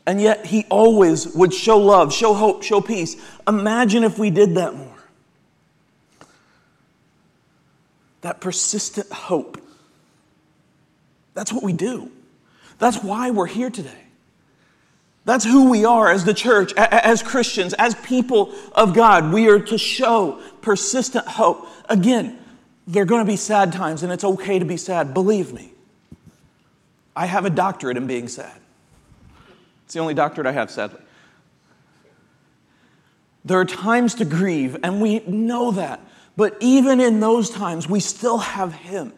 And 0.06 0.20
yet 0.20 0.46
he 0.46 0.64
always 0.70 1.26
would 1.34 1.52
show 1.52 1.78
love, 1.78 2.12
show 2.12 2.32
hope, 2.32 2.62
show 2.62 2.80
peace. 2.80 3.16
Imagine 3.46 4.04
if 4.04 4.18
we 4.18 4.30
did 4.30 4.54
that 4.54 4.75
more. 4.75 4.92
That 8.20 8.40
persistent 8.40 9.10
hope. 9.10 9.60
That's 11.34 11.52
what 11.52 11.62
we 11.62 11.72
do. 11.72 12.10
That's 12.78 13.02
why 13.02 13.30
we're 13.30 13.46
here 13.46 13.70
today. 13.70 14.04
That's 15.25 15.44
who 15.44 15.70
we 15.70 15.84
are 15.84 16.08
as 16.08 16.25
the 16.25 16.34
church, 16.34 16.72
as 16.75 17.20
Christians, 17.20 17.75
as 17.75 17.96
people 17.96 18.54
of 18.72 18.94
God. 18.94 19.32
We 19.32 19.48
are 19.48 19.58
to 19.58 19.76
show 19.76 20.40
persistent 20.60 21.26
hope. 21.26 21.66
Again, 21.88 22.38
there 22.86 23.02
are 23.02 23.06
going 23.06 23.25
to 23.25 23.30
be 23.30 23.36
sad 23.36 23.72
times, 23.72 24.04
and 24.04 24.12
it's 24.12 24.22
okay 24.22 24.60
to 24.60 24.64
be 24.64 24.76
sad. 24.76 25.12
Believe 25.12 25.52
me. 25.52 25.72
I 27.16 27.26
have 27.26 27.44
a 27.44 27.50
doctorate 27.50 27.96
in 27.96 28.06
being 28.06 28.28
sad. 28.28 28.60
It's 29.86 29.94
the 29.94 30.00
only 30.00 30.14
doctorate 30.14 30.48
I 30.48 30.52
have, 30.52 30.68
sadly. 30.68 31.00
There 33.44 33.60
are 33.60 33.64
times 33.64 34.16
to 34.16 34.24
grieve, 34.24 34.76
and 34.82 35.00
we 35.00 35.20
know 35.20 35.70
that. 35.70 36.00
But 36.36 36.56
even 36.58 37.00
in 37.00 37.20
those 37.20 37.48
times, 37.48 37.88
we 37.88 38.00
still 38.00 38.38
have 38.38 38.74
Him. 38.74 39.12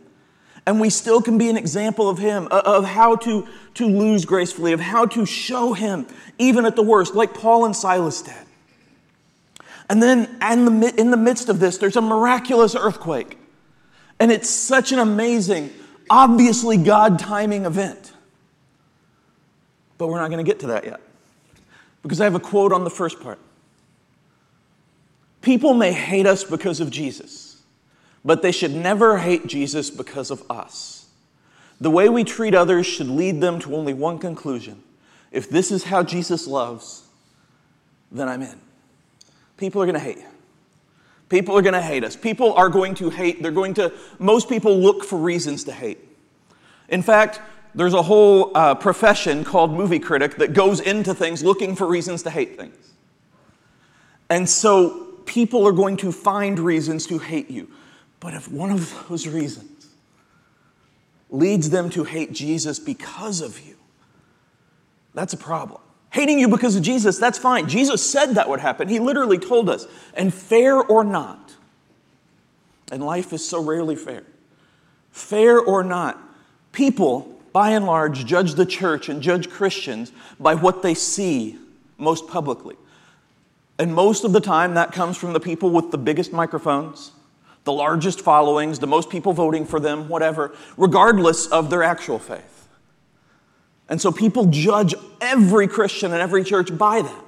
And 0.66 0.78
we 0.78 0.90
still 0.90 1.22
can 1.22 1.38
be 1.38 1.48
an 1.48 1.56
example 1.56 2.10
of 2.10 2.18
Him, 2.18 2.46
of 2.50 2.84
how 2.84 3.16
to, 3.16 3.48
to 3.74 3.86
lose 3.86 4.26
gracefully, 4.26 4.74
of 4.74 4.80
how 4.80 5.06
to 5.06 5.24
show 5.24 5.72
Him, 5.72 6.06
even 6.38 6.66
at 6.66 6.76
the 6.76 6.82
worst, 6.82 7.14
like 7.14 7.32
Paul 7.32 7.64
and 7.64 7.74
Silas 7.74 8.20
did. 8.20 8.34
And 9.88 10.02
then 10.02 10.28
in 10.42 10.80
the, 10.80 10.94
in 11.00 11.10
the 11.10 11.16
midst 11.16 11.48
of 11.48 11.60
this, 11.60 11.78
there's 11.78 11.96
a 11.96 12.02
miraculous 12.02 12.76
earthquake. 12.76 13.38
And 14.20 14.30
it's 14.30 14.50
such 14.50 14.92
an 14.92 14.98
amazing, 14.98 15.72
obviously 16.10 16.76
God 16.76 17.18
timing 17.18 17.64
event. 17.64 18.12
But 19.98 20.08
we're 20.08 20.20
not 20.20 20.30
going 20.30 20.44
to 20.44 20.48
get 20.48 20.60
to 20.60 20.68
that 20.68 20.84
yet. 20.84 21.00
Because 22.02 22.20
I 22.20 22.24
have 22.24 22.34
a 22.34 22.40
quote 22.40 22.72
on 22.72 22.84
the 22.84 22.90
first 22.90 23.20
part. 23.20 23.38
People 25.42 25.74
may 25.74 25.92
hate 25.92 26.26
us 26.26 26.44
because 26.44 26.80
of 26.80 26.90
Jesus, 26.90 27.62
but 28.24 28.42
they 28.42 28.52
should 28.52 28.72
never 28.72 29.18
hate 29.18 29.46
Jesus 29.46 29.90
because 29.90 30.30
of 30.30 30.48
us. 30.50 31.06
The 31.80 31.90
way 31.90 32.08
we 32.08 32.24
treat 32.24 32.54
others 32.54 32.86
should 32.86 33.08
lead 33.08 33.40
them 33.40 33.60
to 33.60 33.76
only 33.76 33.94
one 33.94 34.18
conclusion 34.18 34.82
if 35.30 35.50
this 35.50 35.70
is 35.70 35.84
how 35.84 36.02
Jesus 36.02 36.46
loves, 36.46 37.02
then 38.10 38.28
I'm 38.28 38.42
in. 38.42 38.58
People 39.56 39.82
are 39.82 39.86
going 39.86 39.94
to 39.94 40.00
hate 40.00 40.18
you. 40.18 40.26
People 41.28 41.56
are 41.56 41.62
going 41.62 41.74
to 41.74 41.82
hate 41.82 42.04
us. 42.04 42.16
People 42.16 42.54
are 42.54 42.70
going 42.70 42.94
to 42.96 43.10
hate. 43.10 43.42
They're 43.42 43.50
going 43.50 43.74
to, 43.74 43.92
most 44.18 44.48
people 44.48 44.78
look 44.78 45.04
for 45.04 45.18
reasons 45.18 45.64
to 45.64 45.72
hate. 45.72 45.98
In 46.88 47.02
fact, 47.02 47.40
there's 47.78 47.94
a 47.94 48.02
whole 48.02 48.50
uh, 48.56 48.74
profession 48.74 49.44
called 49.44 49.70
movie 49.70 50.00
critic 50.00 50.34
that 50.38 50.52
goes 50.52 50.80
into 50.80 51.14
things 51.14 51.44
looking 51.44 51.76
for 51.76 51.86
reasons 51.86 52.24
to 52.24 52.30
hate 52.30 52.56
things. 52.56 52.92
And 54.28 54.48
so 54.48 55.12
people 55.26 55.64
are 55.64 55.72
going 55.72 55.96
to 55.98 56.10
find 56.10 56.58
reasons 56.58 57.06
to 57.06 57.18
hate 57.18 57.48
you. 57.48 57.70
But 58.18 58.34
if 58.34 58.50
one 58.50 58.72
of 58.72 59.06
those 59.08 59.28
reasons 59.28 59.86
leads 61.30 61.70
them 61.70 61.88
to 61.90 62.02
hate 62.02 62.32
Jesus 62.32 62.80
because 62.80 63.40
of 63.40 63.64
you, 63.64 63.76
that's 65.14 65.32
a 65.32 65.36
problem. 65.38 65.80
Hating 66.10 66.40
you 66.40 66.48
because 66.48 66.74
of 66.74 66.82
Jesus, 66.82 67.16
that's 67.18 67.38
fine. 67.38 67.68
Jesus 67.68 68.04
said 68.04 68.34
that 68.34 68.48
would 68.48 68.58
happen. 68.58 68.88
He 68.88 68.98
literally 68.98 69.38
told 69.38 69.70
us. 69.70 69.86
And 70.14 70.34
fair 70.34 70.78
or 70.78 71.04
not, 71.04 71.54
and 72.90 73.04
life 73.04 73.32
is 73.32 73.46
so 73.48 73.62
rarely 73.62 73.94
fair, 73.94 74.24
fair 75.12 75.60
or 75.60 75.84
not, 75.84 76.18
people, 76.72 77.37
by 77.52 77.70
and 77.70 77.86
large, 77.86 78.24
judge 78.24 78.54
the 78.54 78.66
church 78.66 79.08
and 79.08 79.22
judge 79.22 79.48
Christians 79.48 80.12
by 80.38 80.54
what 80.54 80.82
they 80.82 80.94
see 80.94 81.58
most 81.96 82.28
publicly. 82.28 82.76
And 83.78 83.94
most 83.94 84.24
of 84.24 84.32
the 84.32 84.40
time, 84.40 84.74
that 84.74 84.92
comes 84.92 85.16
from 85.16 85.32
the 85.32 85.40
people 85.40 85.70
with 85.70 85.90
the 85.90 85.98
biggest 85.98 86.32
microphones, 86.32 87.12
the 87.64 87.72
largest 87.72 88.20
followings, 88.20 88.78
the 88.78 88.86
most 88.86 89.08
people 89.10 89.32
voting 89.32 89.64
for 89.64 89.78
them, 89.78 90.08
whatever, 90.08 90.54
regardless 90.76 91.46
of 91.46 91.70
their 91.70 91.82
actual 91.82 92.18
faith. 92.18 92.68
And 93.88 94.00
so 94.00 94.12
people 94.12 94.46
judge 94.46 94.94
every 95.20 95.68
Christian 95.68 96.12
and 96.12 96.20
every 96.20 96.44
church 96.44 96.76
by 96.76 97.02
that. 97.02 97.24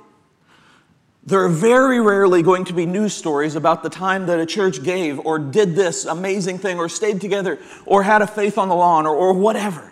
There 1.24 1.44
are 1.44 1.48
very 1.48 2.00
rarely 2.00 2.42
going 2.42 2.64
to 2.64 2.72
be 2.72 2.86
news 2.86 3.14
stories 3.14 3.54
about 3.54 3.82
the 3.82 3.90
time 3.90 4.26
that 4.26 4.40
a 4.40 4.46
church 4.46 4.82
gave 4.82 5.18
or 5.20 5.38
did 5.38 5.74
this 5.74 6.06
amazing 6.06 6.58
thing 6.58 6.78
or 6.78 6.88
stayed 6.88 7.20
together 7.20 7.58
or 7.84 8.02
had 8.02 8.22
a 8.22 8.26
faith 8.26 8.56
on 8.58 8.68
the 8.68 8.74
lawn 8.74 9.06
or, 9.06 9.14
or 9.14 9.32
whatever. 9.34 9.89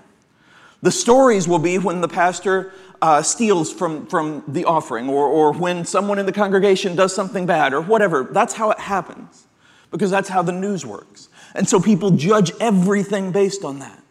The 0.83 0.93
stories 0.93 1.49
will 1.49 1.59
be 1.59 1.79
when 1.79 2.01
the 2.01 2.09
pastor 2.09 2.73
uh, 3.03 3.23
steals 3.23 3.73
from, 3.73 4.07
from 4.07 4.45
the 4.47 4.65
offering 4.65 5.09
or, 5.09 5.27
or 5.27 5.53
when 5.53 5.85
someone 5.85 6.19
in 6.19 6.27
the 6.27 6.33
congregation 6.33 6.95
does 6.95 7.15
something 7.15 7.47
bad 7.47 7.73
or 7.73 7.81
whatever. 7.81 8.29
That's 8.31 8.55
how 8.55 8.71
it 8.71 8.79
happens 8.79 9.47
because 9.91 10.11
that's 10.11 10.29
how 10.29 10.43
the 10.43 10.53
news 10.53 10.85
works. 10.87 11.29
And 11.55 11.69
so 11.69 11.81
people 11.81 12.11
judge 12.11 12.53
everything 12.61 13.33
based 13.33 13.65
on 13.65 13.79
that. 13.81 14.03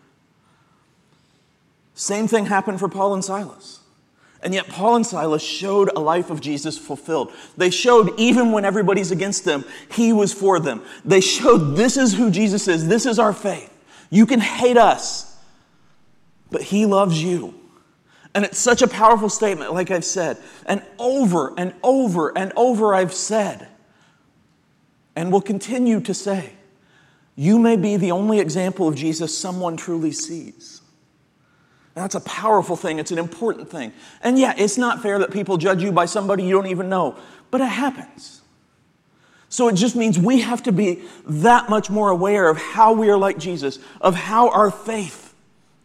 Same 1.94 2.28
thing 2.28 2.46
happened 2.46 2.80
for 2.80 2.90
Paul 2.90 3.14
and 3.14 3.24
Silas. 3.24 3.80
And 4.44 4.54
yet, 4.54 4.68
Paul 4.68 4.98
and 4.98 5.06
Silas 5.06 5.42
showed 5.42 5.90
a 5.96 6.00
life 6.00 6.30
of 6.30 6.42
Jesus 6.42 6.78
fulfilled. 6.78 7.34
They 7.58 7.72
showed, 7.72 8.18
even 8.20 8.52
when 8.52 8.66
everybody's 8.66 9.10
against 9.10 9.46
them, 9.46 9.66
he 9.92 10.14
was 10.14 10.32
for 10.32 10.60
them. 10.60 10.84
They 11.04 11.22
showed 11.22 11.76
this 11.76 11.98
is 11.98 12.14
who 12.14 12.30
Jesus 12.30 12.68
is, 12.68 12.88
this 12.88 13.08
is 13.08 13.18
our 13.18 13.34
faith. 13.34 13.74
You 14.12 14.28
can 14.28 14.40
hate 14.40 14.78
us, 14.78 15.27
but 16.52 16.62
he 16.62 16.86
loves 16.86 17.22
you. 17.22 17.54
And 18.34 18.46
it's 18.46 18.60
such 18.60 18.82
a 18.82 18.88
powerful 18.88 19.30
statement, 19.30 19.74
like 19.74 19.90
I've 19.90 20.06
said. 20.06 20.38
And 20.66 20.84
over 21.00 21.54
and 21.58 21.74
over 21.82 22.38
and 22.38 22.54
over, 22.56 22.94
I've 22.94 23.14
said, 23.14 23.68
and 25.16 25.32
will 25.32 25.42
continue 25.42 26.00
to 26.02 26.14
say, 26.14 26.54
you 27.36 27.58
may 27.58 27.78
be 27.78 27.98
the 27.98 28.12
only 28.12 28.40
example 28.40 28.88
of 28.88 28.96
Jesus 28.96 29.36
someone 29.36 29.78
truly 29.78 30.12
sees. 30.12 30.82
That's 31.96 32.14
a 32.14 32.22
powerful 32.22 32.76
thing. 32.76 33.00
It's 33.00 33.12
an 33.12 33.18
important 33.18 33.72
thing. 33.72 33.92
And 34.22 34.38
yeah, 34.38 34.54
it's 34.56 34.78
not 34.78 35.02
fair 35.02 35.18
that 35.18 35.32
people 35.32 35.58
judge 35.58 35.82
you 35.82 35.92
by 35.92 36.06
somebody 36.06 36.44
you 36.44 36.52
don't 36.52 36.68
even 36.68 36.90
know, 36.90 37.18
but 37.50 37.60
it 37.60 37.70
happens. 37.70 38.42
So 39.50 39.68
it 39.68 39.74
just 39.74 39.96
means 39.96 40.20
we 40.20 40.42
have 40.42 40.62
to 40.64 40.72
be 40.72 41.02
that 41.26 41.70
much 41.70 41.90
more 41.90 42.10
aware 42.10 42.50
of 42.50 42.58
how 42.58 42.94
we 42.94 43.10
are 43.10 43.18
like 43.18 43.40
Jesus, 43.40 43.80
of 44.00 44.14
how 44.14 44.50
our 44.50 44.70
faith 44.70 45.27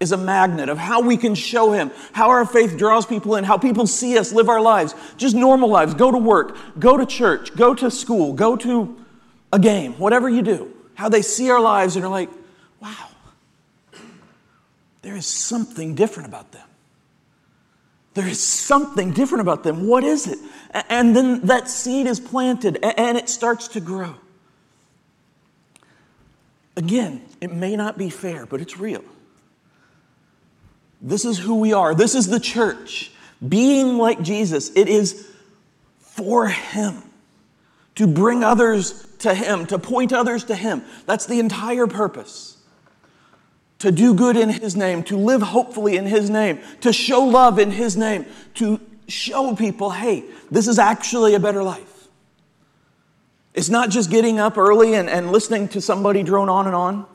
is 0.02 0.12
a 0.12 0.16
magnet, 0.16 0.68
of 0.68 0.76
how 0.76 1.00
we 1.00 1.16
can 1.16 1.34
show 1.34 1.72
Him, 1.72 1.90
how 2.12 2.28
our 2.28 2.44
faith 2.44 2.76
draws 2.76 3.06
people 3.06 3.36
in, 3.36 3.44
how 3.44 3.56
people 3.56 3.86
see 3.86 4.18
us 4.18 4.32
live 4.32 4.48
our 4.48 4.60
lives, 4.60 4.94
just 5.16 5.34
normal 5.34 5.70
lives. 5.70 5.94
Go 5.94 6.10
to 6.10 6.18
work, 6.18 6.56
go 6.78 6.96
to 6.98 7.06
church, 7.06 7.54
go 7.56 7.72
to 7.74 7.90
school, 7.90 8.34
go 8.34 8.56
to 8.56 9.02
a 9.52 9.58
game, 9.58 9.94
whatever 9.94 10.28
you 10.28 10.42
do. 10.42 10.74
How 10.94 11.08
they 11.08 11.22
see 11.22 11.48
our 11.50 11.60
lives 11.60 11.96
and 11.96 12.04
are 12.04 12.10
like, 12.10 12.28
wow, 12.80 13.08
there 15.00 15.16
is 15.16 15.26
something 15.26 15.94
different 15.94 16.28
about 16.28 16.52
them. 16.52 16.66
There 18.14 18.28
is 18.28 18.42
something 18.42 19.12
different 19.12 19.40
about 19.40 19.62
them. 19.62 19.86
What 19.86 20.04
is 20.04 20.26
it? 20.26 20.38
And 20.90 21.16
then 21.16 21.40
that 21.46 21.68
seed 21.68 22.06
is 22.06 22.20
planted 22.20 22.78
and 22.82 23.16
it 23.16 23.28
starts 23.28 23.68
to 23.68 23.80
grow. 23.80 24.16
Again, 26.76 27.22
it 27.40 27.52
may 27.52 27.76
not 27.76 27.96
be 27.96 28.10
fair, 28.10 28.46
but 28.46 28.60
it's 28.60 28.78
real. 28.78 29.04
This 31.02 31.24
is 31.24 31.38
who 31.38 31.56
we 31.56 31.72
are. 31.72 31.94
This 31.94 32.14
is 32.14 32.28
the 32.28 32.40
church. 32.40 33.10
Being 33.46 33.98
like 33.98 34.22
Jesus, 34.22 34.70
it 34.76 34.88
is 34.88 35.28
for 35.98 36.46
Him. 36.46 37.02
To 37.96 38.06
bring 38.06 38.44
others 38.44 39.06
to 39.18 39.34
Him, 39.34 39.66
to 39.66 39.78
point 39.78 40.12
others 40.12 40.44
to 40.44 40.54
Him. 40.54 40.82
That's 41.06 41.26
the 41.26 41.40
entire 41.40 41.86
purpose 41.86 42.56
to 43.80 43.90
do 43.90 44.14
good 44.14 44.36
in 44.36 44.48
His 44.48 44.76
name, 44.76 45.02
to 45.02 45.16
live 45.16 45.42
hopefully 45.42 45.96
in 45.96 46.06
His 46.06 46.30
name, 46.30 46.60
to 46.82 46.92
show 46.92 47.24
love 47.24 47.58
in 47.58 47.72
His 47.72 47.96
name, 47.96 48.26
to 48.54 48.80
show 49.08 49.56
people, 49.56 49.90
hey, 49.90 50.22
this 50.52 50.68
is 50.68 50.78
actually 50.78 51.34
a 51.34 51.40
better 51.40 51.64
life. 51.64 52.06
It's 53.54 53.68
not 53.68 53.90
just 53.90 54.08
getting 54.08 54.38
up 54.38 54.56
early 54.56 54.94
and, 54.94 55.10
and 55.10 55.32
listening 55.32 55.66
to 55.70 55.80
somebody 55.80 56.22
drone 56.22 56.48
on 56.48 56.66
and 56.66 56.76
on. 56.76 57.06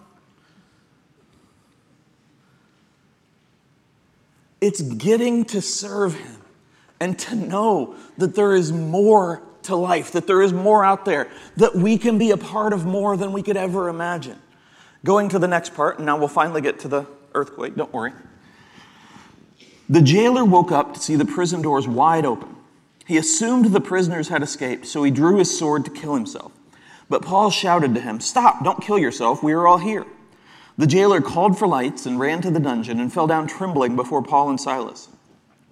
It's 4.60 4.82
getting 4.82 5.46
to 5.46 5.62
serve 5.62 6.16
Him 6.16 6.42
and 7.00 7.18
to 7.20 7.36
know 7.36 7.96
that 8.18 8.36
there 8.36 8.56
is 8.56 8.72
more 8.72 9.44
to 9.64 9.76
life, 9.76 10.12
that 10.14 10.28
there 10.28 10.42
is 10.42 10.54
more 10.54 10.84
out 10.84 11.06
there, 11.06 11.30
that 11.58 11.76
we 11.76 11.98
can 11.98 12.18
be 12.18 12.32
a 12.32 12.38
part 12.38 12.74
of 12.74 12.86
more 12.86 13.18
than 13.18 13.34
we 13.34 13.44
could 13.44 13.58
ever 13.58 13.90
imagine. 13.90 14.40
Going 15.06 15.30
to 15.30 15.40
the 15.40 15.48
next 15.48 15.76
part, 15.76 15.98
and 15.98 16.06
now 16.06 16.18
we'll 16.18 16.28
finally 16.28 16.62
get 16.62 16.80
to 16.80 16.88
the 16.88 17.06
earthquake, 17.36 17.76
don't 17.76 17.94
worry. 17.94 18.14
The 19.90 20.02
jailer 20.02 20.44
woke 20.44 20.72
up 20.72 20.94
to 20.96 21.00
see 21.00 21.16
the 21.16 21.26
prison 21.26 21.62
doors 21.62 21.88
wide 21.88 22.26
open. 22.26 22.56
He 23.06 23.18
assumed 23.18 23.66
the 23.66 23.80
prisoners 23.80 24.28
had 24.28 24.44
escaped, 24.44 24.86
so 24.86 25.04
he 25.04 25.12
drew 25.12 25.38
his 25.38 25.58
sword 25.58 25.86
to 25.86 25.92
kill 25.92 26.14
himself. 26.14 26.52
But 27.10 27.22
Paul 27.22 27.50
shouted 27.52 27.96
to 27.96 28.02
him, 28.02 28.20
Stop, 28.20 28.64
don't 28.64 28.82
kill 28.82 29.00
yourself, 29.00 29.42
we 29.44 29.54
are 29.54 29.66
all 29.68 29.78
here. 29.78 30.06
The 30.78 30.88
jailer 30.88 31.22
called 31.22 31.58
for 31.58 31.68
lights 31.68 32.06
and 32.06 32.20
ran 32.20 32.42
to 32.42 32.52
the 32.52 32.60
dungeon 32.60 33.00
and 33.00 33.12
fell 33.12 33.26
down 33.26 33.48
trembling 33.48 33.96
before 33.96 34.22
Paul 34.22 34.50
and 34.50 34.62
Silas. 34.62 35.10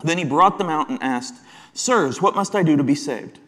Then 0.04 0.18
he 0.18 0.26
brought 0.26 0.58
them 0.58 0.70
out 0.70 0.90
and 0.90 1.02
asked, 1.02 1.36
Sirs, 1.74 2.22
what 2.22 2.36
must 2.36 2.56
I 2.56 2.64
do 2.64 2.76
to 2.76 2.84
be 2.84 2.96
saved? 2.96 3.40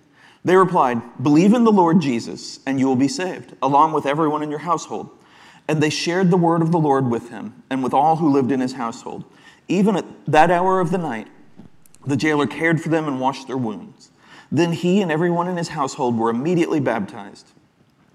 They 0.46 0.56
replied, 0.56 1.02
Believe 1.22 1.54
in 1.54 1.64
the 1.64 1.72
Lord 1.72 2.00
Jesus, 2.00 2.60
and 2.66 2.80
you 2.80 2.86
will 2.88 2.96
be 2.96 3.08
saved, 3.08 3.56
along 3.62 3.94
with 3.94 4.06
everyone 4.06 4.44
in 4.44 4.52
your 4.52 4.60
household. 4.60 5.10
And 5.68 5.82
they 5.82 5.90
shared 5.90 6.30
the 6.30 6.38
word 6.38 6.62
of 6.62 6.72
the 6.72 6.80
Lord 6.80 7.10
with 7.10 7.30
him 7.30 7.64
and 7.70 7.84
with 7.84 7.94
all 7.94 8.18
who 8.18 8.32
lived 8.32 8.52
in 8.52 8.60
his 8.60 8.74
household. 8.74 9.26
Even 9.68 9.98
at 9.98 10.06
that 10.28 10.52
hour 10.52 10.80
of 10.80 10.92
the 10.92 10.98
night, 10.98 11.28
the 12.06 12.16
jailer 12.16 12.48
cared 12.48 12.80
for 12.82 12.90
them 12.90 13.08
and 13.08 13.20
washed 13.20 13.48
their 13.48 13.58
wounds. 13.58 14.12
Then 14.52 14.72
he 14.72 15.02
and 15.02 15.12
everyone 15.12 15.50
in 15.50 15.58
his 15.58 15.70
household 15.70 16.18
were 16.18 16.30
immediately 16.30 16.80
baptized. 16.80 17.52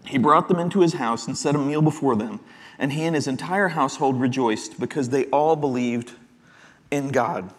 He 0.05 0.19
brought 0.19 0.49
them 0.49 0.59
into 0.59 0.81
his 0.81 0.95
house 0.95 1.25
and 1.27 1.39
set 1.39 1.55
a 1.55 1.59
meal 1.59 1.83
before 1.83 2.17
them, 2.17 2.41
and 2.79 2.93
he 2.93 3.05
and 3.05 3.15
his 3.15 3.29
entire 3.29 3.69
household 3.69 4.21
rejoiced 4.21 4.81
because 4.81 5.11
they 5.11 5.27
all 5.27 5.55
believed 5.57 6.15
in 6.91 7.11
God. 7.11 7.53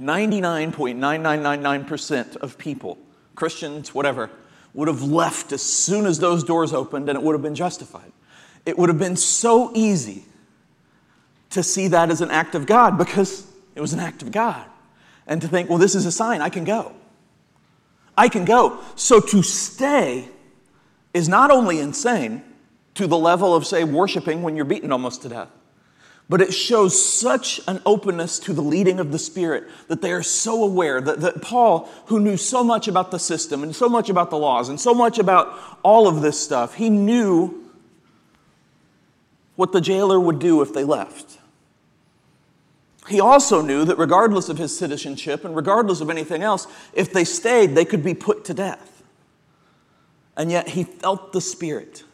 99.9999% 0.00 2.36
of 2.36 2.58
people, 2.58 2.98
Christians, 3.34 3.94
whatever, 3.94 4.30
would 4.74 4.88
have 4.88 5.02
left 5.02 5.52
as 5.52 5.62
soon 5.62 6.04
as 6.04 6.18
those 6.18 6.44
doors 6.44 6.74
opened 6.74 7.08
and 7.08 7.16
it 7.16 7.22
would 7.22 7.32
have 7.32 7.40
been 7.42 7.54
justified. 7.54 8.12
It 8.66 8.78
would 8.78 8.90
have 8.90 8.98
been 8.98 9.16
so 9.16 9.72
easy 9.74 10.26
to 11.50 11.62
see 11.62 11.88
that 11.88 12.10
as 12.10 12.20
an 12.20 12.30
act 12.30 12.54
of 12.54 12.66
God 12.66 12.98
because 12.98 13.50
it 13.74 13.80
was 13.80 13.94
an 13.94 14.00
act 14.00 14.20
of 14.22 14.30
God. 14.30 14.66
And 15.26 15.40
to 15.40 15.48
think, 15.48 15.70
well, 15.70 15.78
this 15.78 15.94
is 15.94 16.04
a 16.04 16.12
sign, 16.12 16.42
I 16.42 16.50
can 16.50 16.64
go. 16.64 16.92
I 18.18 18.28
can 18.28 18.44
go. 18.44 18.80
So 18.96 19.20
to 19.20 19.42
stay 19.42 20.28
is 21.16 21.30
not 21.30 21.50
only 21.50 21.80
insane 21.80 22.44
to 22.94 23.06
the 23.06 23.16
level 23.16 23.54
of, 23.54 23.66
say, 23.66 23.84
worshiping 23.84 24.42
when 24.42 24.54
you're 24.54 24.66
beaten 24.66 24.92
almost 24.92 25.22
to 25.22 25.30
death, 25.30 25.48
but 26.28 26.42
it 26.42 26.52
shows 26.52 27.02
such 27.02 27.58
an 27.66 27.80
openness 27.86 28.38
to 28.40 28.52
the 28.52 28.60
leading 28.60 29.00
of 29.00 29.12
the 29.12 29.18
Spirit 29.18 29.64
that 29.88 30.02
they 30.02 30.12
are 30.12 30.22
so 30.22 30.62
aware 30.62 31.00
that, 31.00 31.20
that 31.20 31.40
Paul, 31.40 31.88
who 32.06 32.20
knew 32.20 32.36
so 32.36 32.62
much 32.62 32.86
about 32.86 33.10
the 33.10 33.18
system 33.18 33.62
and 33.62 33.74
so 33.74 33.88
much 33.88 34.10
about 34.10 34.28
the 34.28 34.36
laws 34.36 34.68
and 34.68 34.78
so 34.78 34.92
much 34.92 35.18
about 35.18 35.58
all 35.82 36.06
of 36.06 36.20
this 36.20 36.38
stuff, 36.38 36.74
he 36.74 36.90
knew 36.90 37.64
what 39.54 39.72
the 39.72 39.80
jailer 39.80 40.20
would 40.20 40.38
do 40.38 40.60
if 40.60 40.74
they 40.74 40.84
left. 40.84 41.38
he 43.08 43.20
also 43.20 43.62
knew 43.62 43.86
that 43.86 43.96
regardless 43.96 44.50
of 44.50 44.58
his 44.58 44.76
citizenship 44.76 45.46
and 45.46 45.56
regardless 45.56 46.02
of 46.02 46.10
anything 46.10 46.42
else, 46.42 46.66
if 46.92 47.10
they 47.10 47.24
stayed, 47.24 47.74
they 47.74 47.86
could 47.86 48.04
be 48.04 48.12
put 48.12 48.44
to 48.44 48.52
death. 48.52 48.95
And 50.36 50.50
yet 50.50 50.68
he 50.68 50.84
felt 50.84 51.32
the 51.32 51.40
Spirit. 51.40 52.04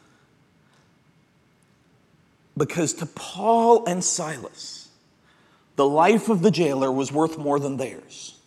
Because 2.57 2.93
to 2.95 3.07
Paul 3.07 3.85
and 3.87 4.05
Silas, 4.05 4.88
the 5.76 5.87
life 5.87 6.29
of 6.29 6.43
the 6.43 6.50
jailer 6.50 6.93
was 6.93 7.11
worth 7.11 7.38
more 7.38 7.59
than 7.59 7.79
theirs. 7.79 8.38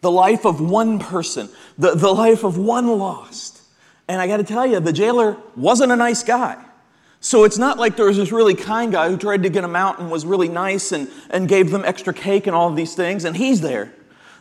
The 0.00 0.10
life 0.10 0.44
of 0.44 0.60
one 0.60 0.98
person, 0.98 1.48
the, 1.78 1.94
the 1.94 2.12
life 2.12 2.42
of 2.42 2.58
one 2.58 2.88
lost. 2.88 3.60
And 4.08 4.20
I 4.20 4.26
got 4.26 4.38
to 4.38 4.44
tell 4.44 4.66
you, 4.66 4.80
the 4.80 4.92
jailer 4.92 5.36
wasn't 5.54 5.92
a 5.92 5.96
nice 5.96 6.22
guy. 6.24 6.62
So 7.20 7.44
it's 7.44 7.58
not 7.58 7.78
like 7.78 7.96
there 7.96 8.06
was 8.06 8.16
this 8.16 8.32
really 8.32 8.54
kind 8.54 8.90
guy 8.90 9.08
who 9.08 9.16
tried 9.16 9.44
to 9.44 9.48
get 9.48 9.60
them 9.60 9.76
out 9.76 10.00
and 10.00 10.10
was 10.10 10.26
really 10.26 10.48
nice 10.48 10.90
and, 10.90 11.08
and 11.30 11.48
gave 11.48 11.70
them 11.70 11.84
extra 11.84 12.12
cake 12.12 12.48
and 12.48 12.56
all 12.56 12.68
of 12.68 12.74
these 12.74 12.96
things, 12.96 13.24
and 13.24 13.36
he's 13.36 13.60
there. 13.60 13.92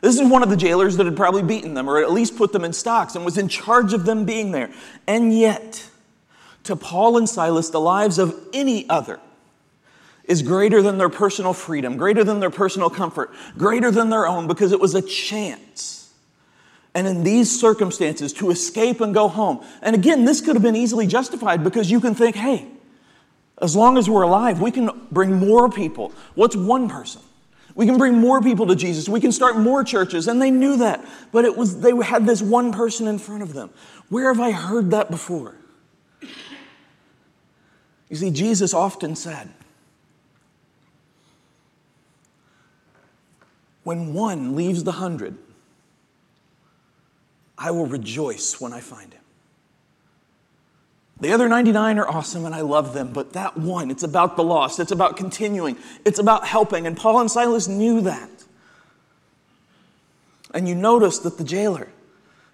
This 0.02 0.20
is 0.20 0.28
one 0.28 0.42
of 0.42 0.50
the 0.50 0.58
jailers 0.58 0.98
that 0.98 1.06
had 1.06 1.16
probably 1.16 1.44
beaten 1.44 1.76
them 1.76 1.88
or 1.88 2.02
at 2.02 2.12
least 2.12 2.36
put 2.36 2.52
them 2.52 2.64
in 2.64 2.74
stocks 2.74 3.16
and 3.16 3.24
was 3.24 3.38
in 3.38 3.48
charge 3.48 3.94
of 3.94 4.06
them 4.06 4.26
being 4.26 4.52
there. 4.52 4.72
And 5.08 5.38
yet, 5.38 5.88
to 6.64 6.76
Paul 6.76 7.18
and 7.18 7.30
Silas, 7.30 7.70
the 7.70 7.80
lives 7.80 8.18
of 8.18 8.36
any 8.52 8.90
other 8.90 9.20
is 10.26 10.42
greater 10.42 10.82
than 10.82 10.98
their 10.98 11.10
personal 11.10 11.54
freedom, 11.54 11.98
greater 11.98 12.24
than 12.24 12.40
their 12.40 12.50
personal 12.50 12.90
comfort, 12.90 13.32
greater 13.58 13.92
than 13.92 14.10
their 14.10 14.28
own 14.28 14.48
because 14.48 14.72
it 14.72 14.80
was 14.80 14.96
a 14.96 15.02
chance. 15.02 16.12
And 16.94 17.08
in 17.08 17.24
these 17.24 17.58
circumstances, 17.60 18.34
to 18.34 18.50
escape 18.50 19.02
and 19.02 19.14
go 19.14 19.28
home. 19.28 19.64
And 19.82 19.96
again, 19.96 20.26
this 20.26 20.42
could 20.42 20.56
have 20.56 20.64
been 20.64 20.76
easily 20.76 21.08
justified 21.08 21.64
because 21.64 21.90
you 21.90 22.02
can 22.02 22.16
think, 22.16 22.36
hey, 22.36 22.68
as 23.62 23.76
long 23.76 23.98
as 23.98 24.10
we're 24.10 24.24
alive, 24.24 24.60
we 24.60 24.72
can 24.72 24.90
bring 25.12 25.36
more 25.36 25.70
people. 25.70 26.12
What's 26.34 26.56
one 26.56 26.90
person? 26.90 27.22
We 27.76 27.86
can 27.86 27.98
bring 27.98 28.16
more 28.16 28.42
people 28.42 28.68
to 28.68 28.76
Jesus. 28.76 29.08
We 29.08 29.22
can 29.22 29.32
start 29.32 29.58
more 29.58 29.84
churches. 29.84 30.28
And 30.28 30.42
they 30.42 30.52
knew 30.52 30.78
that. 30.78 31.06
But 31.32 31.46
it 31.46 31.56
was 31.56 31.80
they 31.80 31.96
had 32.04 32.26
this 32.26 32.42
one 32.42 32.72
person 32.72 33.08
in 33.08 33.18
front 33.18 33.44
of 33.44 33.54
them. 33.54 33.70
Where 34.10 34.34
have 34.34 34.42
I 34.42 34.52
heard 34.52 34.92
that 34.92 35.10
before? 35.10 35.56
You 38.10 38.18
see, 38.18 38.30
Jesus 38.30 38.74
often 38.74 39.16
said, 39.16 39.50
When 43.84 44.14
one 44.14 44.56
leaves 44.56 44.84
the 44.84 44.92
hundred, 44.92 45.38
I 47.58 47.72
will 47.72 47.86
rejoice 47.86 48.60
when 48.60 48.74
I 48.74 48.80
find 48.80 49.14
him. 49.14 49.21
The 51.22 51.32
other 51.32 51.48
99 51.48 52.00
are 52.00 52.10
awesome 52.10 52.46
and 52.46 52.54
I 52.54 52.62
love 52.62 52.94
them, 52.94 53.14
but 53.14 53.34
that 53.34 53.56
one, 53.56 53.92
it's 53.92 54.02
about 54.02 54.36
the 54.36 54.44
lost. 54.44 54.80
It's 54.80 54.92
about 54.92 55.18
continuing. 55.18 55.78
It's 56.04 56.18
about 56.18 56.48
helping. 56.48 56.88
And 56.88 56.98
Paul 56.98 57.22
and 57.22 57.30
Silas 57.30 57.68
knew 57.68 58.02
that. 58.02 58.30
And 60.54 60.68
you 60.68 60.74
notice 60.74 61.20
that 61.20 61.38
the 61.38 61.44
jailer 61.44 61.90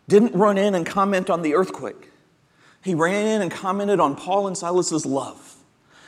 didn't 0.10 0.36
run 0.36 0.58
in 0.58 0.76
and 0.76 0.86
comment 0.86 1.30
on 1.30 1.42
the 1.42 1.56
earthquake. 1.56 2.12
He 2.84 2.94
ran 2.94 3.26
in 3.26 3.42
and 3.42 3.50
commented 3.50 4.02
on 4.02 4.18
Paul 4.18 4.48
and 4.48 4.58
Silas's 4.58 5.06
love. 5.06 5.56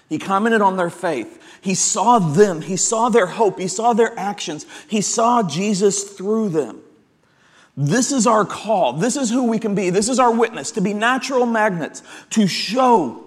He 0.09 0.19
commented 0.19 0.61
on 0.61 0.75
their 0.75 0.89
faith. 0.89 1.41
He 1.61 1.75
saw 1.75 2.19
them. 2.19 2.61
He 2.61 2.75
saw 2.75 3.09
their 3.09 3.27
hope. 3.27 3.57
He 3.59 3.67
saw 3.69 3.93
their 3.93 4.17
actions. 4.19 4.65
He 4.87 5.01
saw 5.01 5.43
Jesus 5.43 6.03
through 6.03 6.49
them. 6.49 6.81
This 7.81 8.11
is 8.11 8.27
our 8.27 8.43
call. 8.43 8.91
This 8.91 9.15
is 9.15 9.29
who 9.29 9.45
we 9.45 9.57
can 9.57 9.73
be. 9.73 9.89
This 9.89 10.09
is 10.09 10.19
our 10.19 10.33
witness 10.33 10.71
to 10.71 10.81
be 10.81 10.93
natural 10.93 11.45
magnets, 11.45 12.03
to 12.31 12.45
show 12.45 13.23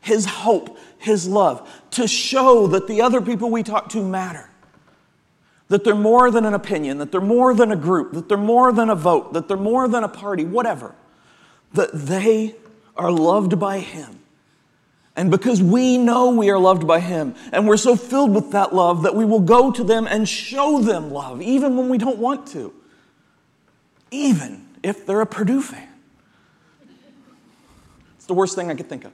His 0.00 0.26
hope, 0.26 0.76
His 0.98 1.28
love, 1.28 1.70
to 1.92 2.08
show 2.08 2.66
that 2.66 2.88
the 2.88 3.02
other 3.02 3.20
people 3.20 3.50
we 3.50 3.62
talk 3.62 3.90
to 3.90 4.02
matter. 4.02 4.50
That 5.68 5.84
they're 5.84 5.94
more 5.94 6.32
than 6.32 6.44
an 6.44 6.54
opinion, 6.54 6.98
that 6.98 7.12
they're 7.12 7.20
more 7.20 7.54
than 7.54 7.70
a 7.70 7.76
group, 7.76 8.14
that 8.14 8.28
they're 8.28 8.36
more 8.36 8.72
than 8.72 8.90
a 8.90 8.96
vote, 8.96 9.32
that 9.32 9.46
they're 9.46 9.56
more 9.56 9.86
than 9.86 10.02
a 10.02 10.08
party, 10.08 10.44
whatever. 10.44 10.96
That 11.74 11.92
they 11.92 12.56
are 12.96 13.12
loved 13.12 13.60
by 13.60 13.78
Him. 13.78 14.18
And 15.14 15.30
because 15.30 15.62
we 15.62 15.98
know 15.98 16.30
we 16.30 16.50
are 16.50 16.58
loved 16.58 16.84
by 16.84 16.98
Him, 16.98 17.36
and 17.52 17.68
we're 17.68 17.76
so 17.76 17.94
filled 17.94 18.34
with 18.34 18.50
that 18.50 18.74
love 18.74 19.04
that 19.04 19.14
we 19.14 19.24
will 19.24 19.38
go 19.38 19.70
to 19.70 19.84
them 19.84 20.08
and 20.08 20.28
show 20.28 20.80
them 20.80 21.12
love, 21.12 21.40
even 21.40 21.76
when 21.76 21.88
we 21.88 21.98
don't 21.98 22.18
want 22.18 22.48
to, 22.48 22.74
even 24.10 24.66
if 24.82 25.06
they're 25.06 25.20
a 25.20 25.26
Purdue 25.26 25.62
fan. 25.62 25.88
It's 28.16 28.26
the 28.26 28.34
worst 28.34 28.54
thing 28.54 28.70
I 28.70 28.74
could 28.74 28.88
think 28.88 29.04
of. 29.04 29.12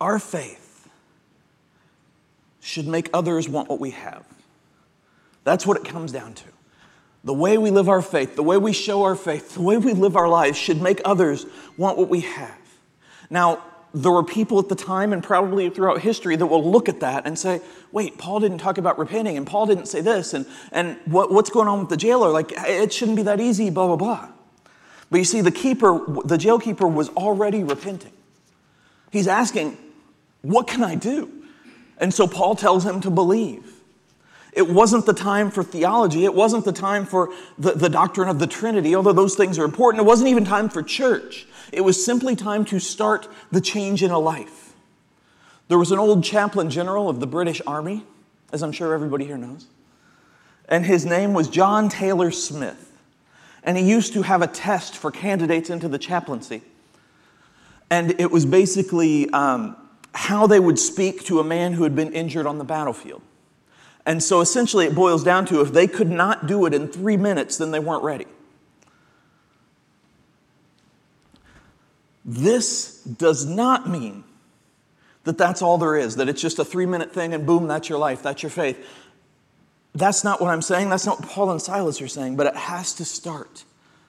Our 0.00 0.18
faith 0.18 0.88
should 2.60 2.86
make 2.86 3.10
others 3.12 3.48
want 3.48 3.68
what 3.68 3.80
we 3.80 3.90
have. 3.90 4.24
That's 5.44 5.66
what 5.66 5.76
it 5.76 5.84
comes 5.84 6.12
down 6.12 6.34
to. 6.34 6.44
The 7.24 7.34
way 7.34 7.58
we 7.58 7.70
live 7.70 7.88
our 7.88 8.00
faith, 8.00 8.36
the 8.36 8.42
way 8.42 8.56
we 8.56 8.72
show 8.72 9.02
our 9.02 9.14
faith, 9.14 9.54
the 9.54 9.62
way 9.62 9.76
we 9.76 9.92
live 9.92 10.16
our 10.16 10.28
lives 10.28 10.56
should 10.56 10.80
make 10.80 11.02
others 11.04 11.44
want 11.76 11.98
what 11.98 12.08
we 12.08 12.20
have. 12.20 12.58
Now, 13.28 13.62
there 13.92 14.12
were 14.12 14.22
people 14.22 14.58
at 14.58 14.68
the 14.68 14.74
time 14.74 15.12
and 15.12 15.22
probably 15.22 15.68
throughout 15.68 16.00
history 16.00 16.36
that 16.36 16.46
will 16.46 16.68
look 16.68 16.88
at 16.88 17.00
that 17.00 17.26
and 17.26 17.38
say, 17.38 17.60
wait, 17.90 18.18
Paul 18.18 18.40
didn't 18.40 18.58
talk 18.58 18.78
about 18.78 18.98
repenting 18.98 19.36
and 19.36 19.46
Paul 19.46 19.66
didn't 19.66 19.86
say 19.86 20.00
this 20.00 20.32
and, 20.32 20.46
and 20.70 20.96
what, 21.06 21.32
what's 21.32 21.50
going 21.50 21.66
on 21.66 21.80
with 21.80 21.88
the 21.88 21.96
jailer? 21.96 22.30
Like, 22.30 22.52
it 22.56 22.92
shouldn't 22.92 23.16
be 23.16 23.22
that 23.24 23.40
easy, 23.40 23.70
blah, 23.70 23.88
blah, 23.88 23.96
blah. 23.96 24.28
But 25.10 25.18
you 25.18 25.24
see, 25.24 25.40
the 25.40 25.50
keeper, 25.50 26.00
the 26.24 26.38
jail 26.38 26.60
keeper 26.60 26.86
was 26.86 27.08
already 27.10 27.64
repenting. 27.64 28.12
He's 29.10 29.26
asking, 29.26 29.76
what 30.42 30.68
can 30.68 30.84
I 30.84 30.94
do? 30.94 31.28
And 31.98 32.14
so 32.14 32.28
Paul 32.28 32.54
tells 32.54 32.86
him 32.86 33.00
to 33.00 33.10
believe. 33.10 33.79
It 34.52 34.68
wasn't 34.68 35.06
the 35.06 35.14
time 35.14 35.50
for 35.50 35.62
theology. 35.62 36.24
It 36.24 36.34
wasn't 36.34 36.64
the 36.64 36.72
time 36.72 37.06
for 37.06 37.32
the, 37.58 37.72
the 37.72 37.88
doctrine 37.88 38.28
of 38.28 38.38
the 38.38 38.46
Trinity, 38.46 38.96
although 38.96 39.12
those 39.12 39.36
things 39.36 39.58
are 39.58 39.64
important. 39.64 40.02
It 40.02 40.06
wasn't 40.06 40.30
even 40.30 40.44
time 40.44 40.68
for 40.68 40.82
church. 40.82 41.46
It 41.72 41.82
was 41.82 42.04
simply 42.04 42.34
time 42.34 42.64
to 42.66 42.80
start 42.80 43.28
the 43.52 43.60
change 43.60 44.02
in 44.02 44.10
a 44.10 44.18
life. 44.18 44.74
There 45.68 45.78
was 45.78 45.92
an 45.92 46.00
old 46.00 46.24
chaplain 46.24 46.68
general 46.68 47.08
of 47.08 47.20
the 47.20 47.28
British 47.28 47.62
Army, 47.64 48.04
as 48.52 48.62
I'm 48.62 48.72
sure 48.72 48.92
everybody 48.92 49.24
here 49.24 49.38
knows, 49.38 49.66
and 50.68 50.84
his 50.84 51.06
name 51.06 51.32
was 51.32 51.48
John 51.48 51.88
Taylor 51.88 52.32
Smith. 52.32 52.88
And 53.62 53.76
he 53.76 53.84
used 53.84 54.14
to 54.14 54.22
have 54.22 54.42
a 54.42 54.46
test 54.46 54.96
for 54.96 55.10
candidates 55.10 55.70
into 55.70 55.86
the 55.86 55.98
chaplaincy. 55.98 56.62
And 57.90 58.18
it 58.20 58.30
was 58.30 58.46
basically 58.46 59.28
um, 59.30 59.76
how 60.14 60.46
they 60.46 60.58
would 60.58 60.78
speak 60.78 61.24
to 61.24 61.40
a 61.40 61.44
man 61.44 61.74
who 61.74 61.82
had 61.82 61.94
been 61.94 62.12
injured 62.12 62.46
on 62.46 62.58
the 62.58 62.64
battlefield. 62.64 63.22
And 64.10 64.20
so 64.20 64.40
essentially, 64.40 64.86
it 64.86 64.94
boils 64.96 65.22
down 65.22 65.46
to 65.46 65.60
if 65.60 65.72
they 65.72 65.86
could 65.86 66.10
not 66.10 66.48
do 66.48 66.66
it 66.66 66.74
in 66.74 66.88
three 66.88 67.16
minutes, 67.16 67.58
then 67.58 67.70
they 67.70 67.78
weren't 67.78 68.02
ready. 68.02 68.26
This 72.24 73.04
does 73.04 73.46
not 73.46 73.88
mean 73.88 74.24
that 75.22 75.38
that's 75.38 75.62
all 75.62 75.78
there 75.78 75.94
is, 75.94 76.16
that 76.16 76.28
it's 76.28 76.42
just 76.42 76.58
a 76.58 76.64
three 76.64 76.86
minute 76.86 77.12
thing 77.14 77.32
and 77.34 77.46
boom, 77.46 77.68
that's 77.68 77.88
your 77.88 78.00
life, 78.00 78.20
that's 78.20 78.42
your 78.42 78.50
faith. 78.50 78.84
That's 79.94 80.24
not 80.24 80.40
what 80.40 80.50
I'm 80.50 80.62
saying. 80.62 80.90
That's 80.90 81.06
not 81.06 81.20
what 81.20 81.28
Paul 81.28 81.52
and 81.52 81.62
Silas 81.62 82.02
are 82.02 82.08
saying, 82.08 82.34
but 82.34 82.48
it 82.48 82.56
has 82.56 82.92
to 82.94 83.04
start 83.04 83.62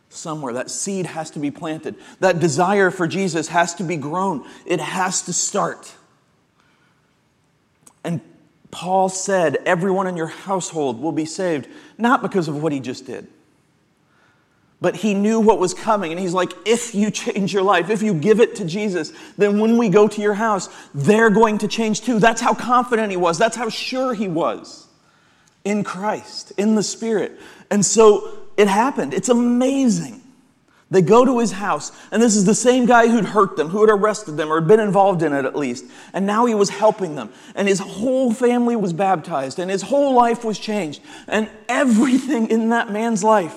somewhere. 0.09 0.53
That 0.53 0.71
seed 0.71 1.05
has 1.05 1.29
to 1.29 1.39
be 1.39 1.51
planted. 1.51 1.93
That 2.21 2.39
desire 2.39 2.89
for 2.89 3.05
Jesus 3.07 3.49
has 3.49 3.75
to 3.75 3.83
be 3.83 3.97
grown. 3.97 4.47
It 4.65 4.79
has 4.79 5.21
to 5.23 5.33
start. 5.33 5.93
Paul 8.71 9.09
said, 9.09 9.57
Everyone 9.65 10.07
in 10.07 10.17
your 10.17 10.27
household 10.27 11.01
will 11.01 11.11
be 11.11 11.25
saved, 11.25 11.67
not 11.97 12.21
because 12.21 12.47
of 12.47 12.61
what 12.61 12.71
he 12.71 12.79
just 12.79 13.05
did, 13.05 13.27
but 14.79 14.95
he 14.95 15.13
knew 15.13 15.39
what 15.39 15.59
was 15.59 15.73
coming. 15.73 16.11
And 16.11 16.19
he's 16.19 16.33
like, 16.33 16.53
If 16.65 16.95
you 16.95 17.11
change 17.11 17.53
your 17.53 17.63
life, 17.63 17.89
if 17.89 18.01
you 18.01 18.13
give 18.13 18.39
it 18.39 18.55
to 18.55 18.65
Jesus, 18.65 19.13
then 19.37 19.59
when 19.59 19.77
we 19.77 19.89
go 19.89 20.07
to 20.07 20.21
your 20.21 20.33
house, 20.33 20.69
they're 20.93 21.29
going 21.29 21.59
to 21.59 21.67
change 21.67 22.01
too. 22.01 22.19
That's 22.19 22.41
how 22.41 22.53
confident 22.53 23.11
he 23.11 23.17
was, 23.17 23.37
that's 23.37 23.57
how 23.57 23.69
sure 23.69 24.13
he 24.13 24.27
was 24.27 24.87
in 25.63 25.83
Christ, 25.83 26.51
in 26.57 26.75
the 26.75 26.83
Spirit. 26.83 27.39
And 27.69 27.85
so 27.85 28.39
it 28.57 28.67
happened. 28.67 29.13
It's 29.13 29.29
amazing. 29.29 30.20
They 30.91 31.01
go 31.01 31.23
to 31.23 31.39
his 31.39 31.53
house, 31.53 31.93
and 32.11 32.21
this 32.21 32.35
is 32.35 32.43
the 32.43 32.53
same 32.53 32.85
guy 32.85 33.07
who'd 33.07 33.27
hurt 33.27 33.55
them, 33.55 33.69
who 33.69 33.79
had 33.79 33.89
arrested 33.89 34.33
them, 34.33 34.51
or 34.51 34.59
had 34.59 34.67
been 34.67 34.81
involved 34.81 35.23
in 35.23 35.31
it 35.31 35.45
at 35.45 35.55
least. 35.55 35.85
And 36.11 36.27
now 36.27 36.45
he 36.45 36.53
was 36.53 36.69
helping 36.69 37.15
them. 37.15 37.31
And 37.55 37.69
his 37.69 37.79
whole 37.79 38.33
family 38.33 38.75
was 38.75 38.91
baptized, 38.91 39.57
and 39.57 39.71
his 39.71 39.83
whole 39.83 40.13
life 40.13 40.43
was 40.43 40.59
changed. 40.59 41.01
And 41.29 41.49
everything 41.69 42.49
in 42.49 42.69
that 42.69 42.91
man's 42.91 43.23
life 43.23 43.55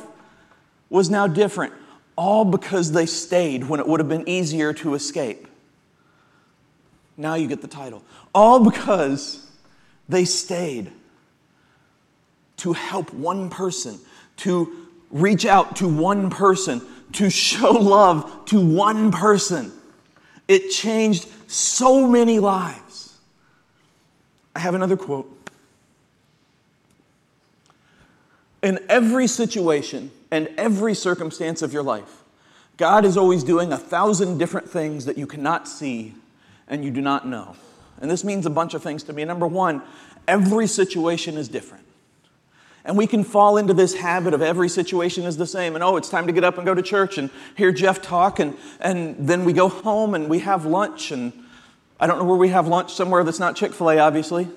was 0.88 1.10
now 1.10 1.26
different, 1.26 1.72
all 2.14 2.44
because 2.44 2.92
they 2.92 3.04
stayed 3.04 3.64
when 3.64 3.80
it 3.80 3.88
would 3.88 3.98
have 3.98 4.08
been 4.08 4.28
easier 4.28 4.72
to 4.74 4.94
escape. 4.94 5.48
Now 7.16 7.34
you 7.34 7.48
get 7.48 7.62
the 7.62 7.68
title. 7.68 8.04
All 8.32 8.62
because 8.62 9.44
they 10.08 10.24
stayed 10.24 10.92
to 12.58 12.74
help 12.74 13.12
one 13.12 13.50
person, 13.50 13.98
to 14.36 14.88
reach 15.10 15.44
out 15.44 15.74
to 15.76 15.88
one 15.88 16.30
person 16.30 16.80
to 17.14 17.30
show 17.30 17.70
love 17.70 18.44
to 18.46 18.60
one 18.60 19.10
person. 19.10 19.72
It 20.46 20.70
changed 20.70 21.26
so 21.46 22.06
many 22.06 22.38
lives. 22.38 23.18
I 24.54 24.60
have 24.60 24.74
another 24.74 24.96
quote. 24.96 25.30
In 28.62 28.78
every 28.88 29.26
situation 29.26 30.10
and 30.30 30.48
every 30.56 30.94
circumstance 30.94 31.60
of 31.62 31.72
your 31.72 31.82
life, 31.82 32.22
God 32.76 33.04
is 33.04 33.16
always 33.16 33.44
doing 33.44 33.72
a 33.72 33.78
thousand 33.78 34.38
different 34.38 34.68
things 34.68 35.04
that 35.04 35.18
you 35.18 35.26
cannot 35.26 35.68
see 35.68 36.14
and 36.66 36.84
you 36.84 36.90
do 36.90 37.00
not 37.00 37.26
know. 37.26 37.56
And 38.00 38.10
this 38.10 38.24
means 38.24 38.46
a 38.46 38.50
bunch 38.50 38.74
of 38.74 38.82
things 38.82 39.02
to 39.04 39.12
me. 39.12 39.24
Number 39.24 39.46
one, 39.46 39.82
every 40.26 40.66
situation 40.66 41.36
is 41.36 41.48
different. 41.48 41.83
And 42.86 42.98
we 42.98 43.06
can 43.06 43.24
fall 43.24 43.56
into 43.56 43.72
this 43.72 43.94
habit 43.94 44.34
of 44.34 44.42
every 44.42 44.68
situation 44.68 45.24
is 45.24 45.38
the 45.38 45.46
same. 45.46 45.74
And 45.74 45.82
oh, 45.82 45.96
it's 45.96 46.10
time 46.10 46.26
to 46.26 46.34
get 46.34 46.44
up 46.44 46.58
and 46.58 46.66
go 46.66 46.74
to 46.74 46.82
church 46.82 47.16
and 47.16 47.30
hear 47.56 47.72
Jeff 47.72 48.02
talk. 48.02 48.40
And, 48.40 48.58
and 48.78 49.16
then 49.18 49.46
we 49.46 49.54
go 49.54 49.68
home 49.68 50.14
and 50.14 50.28
we 50.28 50.40
have 50.40 50.66
lunch. 50.66 51.10
And 51.10 51.32
I 51.98 52.06
don't 52.06 52.18
know 52.18 52.24
where 52.24 52.36
we 52.36 52.50
have 52.50 52.68
lunch, 52.68 52.92
somewhere 52.92 53.24
that's 53.24 53.38
not 53.38 53.56
Chick 53.56 53.72
fil 53.72 53.90
A, 53.90 53.98
obviously. 53.98 54.48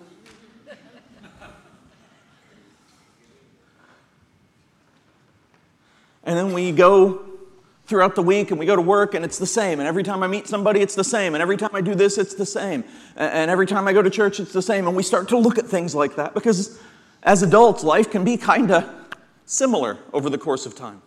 and 6.23 6.37
then 6.37 6.51
we 6.51 6.73
go 6.73 7.23
throughout 7.85 8.15
the 8.15 8.23
week 8.23 8.51
and 8.51 8.59
we 8.59 8.65
go 8.65 8.75
to 8.75 8.81
work 8.81 9.13
and 9.13 9.23
it's 9.23 9.37
the 9.37 9.45
same. 9.45 9.79
And 9.79 9.87
every 9.87 10.03
time 10.03 10.21
I 10.21 10.27
meet 10.27 10.47
somebody, 10.47 10.81
it's 10.81 10.95
the 10.95 11.03
same. 11.05 11.33
And 11.33 11.41
every 11.41 11.55
time 11.55 11.69
I 11.73 11.79
do 11.79 11.95
this, 11.95 12.17
it's 12.17 12.33
the 12.33 12.45
same. 12.45 12.83
And 13.15 13.49
every 13.49 13.65
time 13.65 13.87
I 13.87 13.93
go 13.93 14.01
to 14.01 14.09
church, 14.09 14.41
it's 14.41 14.51
the 14.51 14.61
same. 14.61 14.85
And 14.85 14.97
we 14.97 15.03
start 15.03 15.29
to 15.29 15.37
look 15.37 15.57
at 15.57 15.65
things 15.65 15.95
like 15.95 16.17
that 16.17 16.33
because 16.33 16.77
as 17.27 17.43
adults, 17.43 17.83
life 17.83 18.09
can 18.09 18.23
be 18.23 18.37
kind 18.37 18.71
of 18.71 18.89
similar 19.45 19.97
over 20.13 20.29
the 20.29 20.37
course 20.37 20.65
of 20.65 20.75
time. 20.75 21.01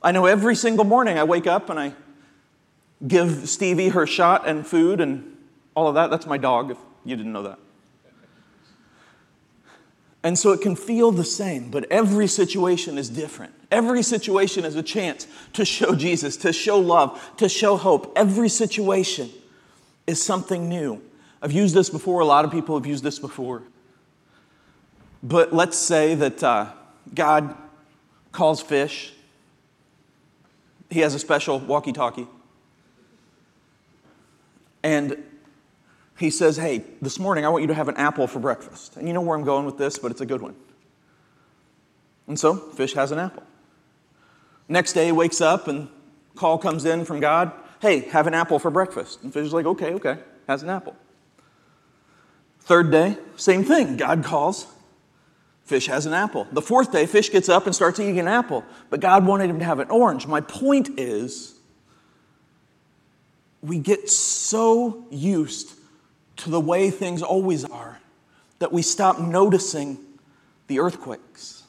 I 0.00 0.12
know 0.12 0.24
every 0.26 0.54
single 0.54 0.84
morning 0.84 1.18
I 1.18 1.24
wake 1.24 1.48
up 1.48 1.68
and 1.68 1.80
I 1.80 1.94
give 3.06 3.48
Stevie 3.48 3.88
her 3.88 4.06
shot 4.06 4.46
and 4.46 4.64
food 4.64 5.00
and 5.00 5.36
all 5.74 5.88
of 5.88 5.96
that. 5.96 6.10
That's 6.10 6.26
my 6.26 6.38
dog, 6.38 6.70
if 6.70 6.78
you 7.04 7.16
didn't 7.16 7.32
know 7.32 7.42
that. 7.42 7.58
And 10.22 10.38
so 10.38 10.52
it 10.52 10.60
can 10.60 10.76
feel 10.76 11.10
the 11.10 11.24
same, 11.24 11.70
but 11.70 11.90
every 11.90 12.28
situation 12.28 12.96
is 12.96 13.08
different. 13.08 13.52
Every 13.72 14.04
situation 14.04 14.64
is 14.64 14.76
a 14.76 14.82
chance 14.82 15.26
to 15.54 15.64
show 15.64 15.96
Jesus, 15.96 16.36
to 16.38 16.52
show 16.52 16.78
love, 16.78 17.20
to 17.38 17.48
show 17.48 17.76
hope. 17.76 18.12
Every 18.14 18.48
situation 18.48 19.30
is 20.06 20.22
something 20.22 20.68
new. 20.68 21.02
I've 21.42 21.52
used 21.52 21.74
this 21.74 21.90
before, 21.90 22.20
a 22.20 22.24
lot 22.24 22.44
of 22.44 22.52
people 22.52 22.78
have 22.78 22.86
used 22.86 23.02
this 23.02 23.18
before. 23.18 23.62
But 25.22 25.52
let's 25.52 25.76
say 25.76 26.14
that 26.14 26.42
uh, 26.42 26.72
God 27.14 27.54
calls 28.32 28.62
fish, 28.62 29.12
he 30.88 31.00
has 31.00 31.14
a 31.14 31.18
special 31.18 31.58
walkie 31.58 31.92
talkie. 31.92 32.26
And 34.82 35.22
he 36.18 36.30
says, 36.30 36.56
Hey, 36.56 36.84
this 37.00 37.18
morning 37.18 37.44
I 37.44 37.48
want 37.48 37.62
you 37.62 37.68
to 37.68 37.74
have 37.74 37.88
an 37.88 37.96
apple 37.96 38.26
for 38.26 38.38
breakfast. 38.38 38.96
And 38.96 39.06
you 39.06 39.14
know 39.14 39.20
where 39.20 39.36
I'm 39.36 39.44
going 39.44 39.66
with 39.66 39.78
this, 39.78 39.98
but 39.98 40.10
it's 40.10 40.20
a 40.20 40.26
good 40.26 40.42
one. 40.42 40.56
And 42.26 42.38
so, 42.38 42.54
fish 42.54 42.94
has 42.94 43.12
an 43.12 43.18
apple. 43.18 43.42
Next 44.68 44.92
day, 44.92 45.06
he 45.06 45.12
wakes 45.12 45.40
up 45.40 45.66
and 45.66 45.88
call 46.36 46.58
comes 46.58 46.84
in 46.84 47.04
from 47.04 47.20
God, 47.20 47.52
Hey, 47.80 48.00
have 48.10 48.26
an 48.26 48.34
apple 48.34 48.58
for 48.58 48.70
breakfast. 48.70 49.22
And 49.22 49.32
fish 49.32 49.46
is 49.46 49.52
like, 49.52 49.66
Okay, 49.66 49.94
okay, 49.94 50.18
has 50.46 50.62
an 50.62 50.70
apple. 50.70 50.96
Third 52.60 52.90
day, 52.90 53.16
same 53.36 53.64
thing. 53.64 53.96
God 53.96 54.22
calls, 54.22 54.66
Fish 55.70 55.86
has 55.86 56.04
an 56.04 56.12
apple. 56.12 56.48
The 56.50 56.60
fourth 56.60 56.90
day, 56.90 57.06
fish 57.06 57.30
gets 57.30 57.48
up 57.48 57.64
and 57.64 57.72
starts 57.72 58.00
eating 58.00 58.18
an 58.18 58.26
apple, 58.26 58.64
but 58.90 58.98
God 58.98 59.24
wanted 59.24 59.48
him 59.48 59.60
to 59.60 59.64
have 59.64 59.78
an 59.78 59.88
orange. 59.88 60.26
My 60.26 60.40
point 60.40 60.98
is, 60.98 61.54
we 63.62 63.78
get 63.78 64.10
so 64.10 65.04
used 65.12 65.74
to 66.38 66.50
the 66.50 66.58
way 66.58 66.90
things 66.90 67.22
always 67.22 67.64
are 67.64 68.00
that 68.58 68.72
we 68.72 68.82
stop 68.82 69.20
noticing 69.20 69.98
the 70.66 70.80
earthquakes. 70.80 71.62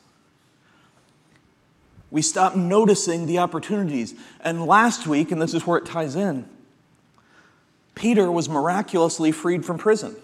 We 2.09 2.23
stop 2.23 2.55
noticing 2.55 3.27
the 3.27 3.37
opportunities. 3.37 4.15
And 4.39 4.65
last 4.65 5.05
week, 5.05 5.31
and 5.31 5.39
this 5.39 5.53
is 5.53 5.67
where 5.67 5.77
it 5.77 5.85
ties 5.85 6.15
in, 6.15 6.49
Peter 7.93 8.31
was 8.31 8.49
miraculously 8.49 9.31
freed 9.31 9.63
from 9.63 9.77
prison 9.77 10.15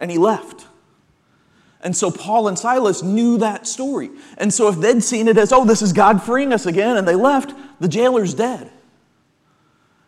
and 0.00 0.10
he 0.10 0.18
left. 0.18 0.66
And 1.82 1.96
so 1.96 2.10
Paul 2.10 2.48
and 2.48 2.58
Silas 2.58 3.02
knew 3.02 3.38
that 3.38 3.66
story. 3.66 4.10
And 4.36 4.52
so 4.52 4.68
if 4.68 4.76
they'd 4.76 5.02
seen 5.02 5.28
it 5.28 5.38
as, 5.38 5.52
oh, 5.52 5.64
this 5.64 5.80
is 5.80 5.92
God 5.92 6.22
freeing 6.22 6.52
us 6.52 6.66
again, 6.66 6.96
and 6.96 7.08
they 7.08 7.14
left, 7.14 7.54
the 7.80 7.88
jailer's 7.88 8.34
dead. 8.34 8.70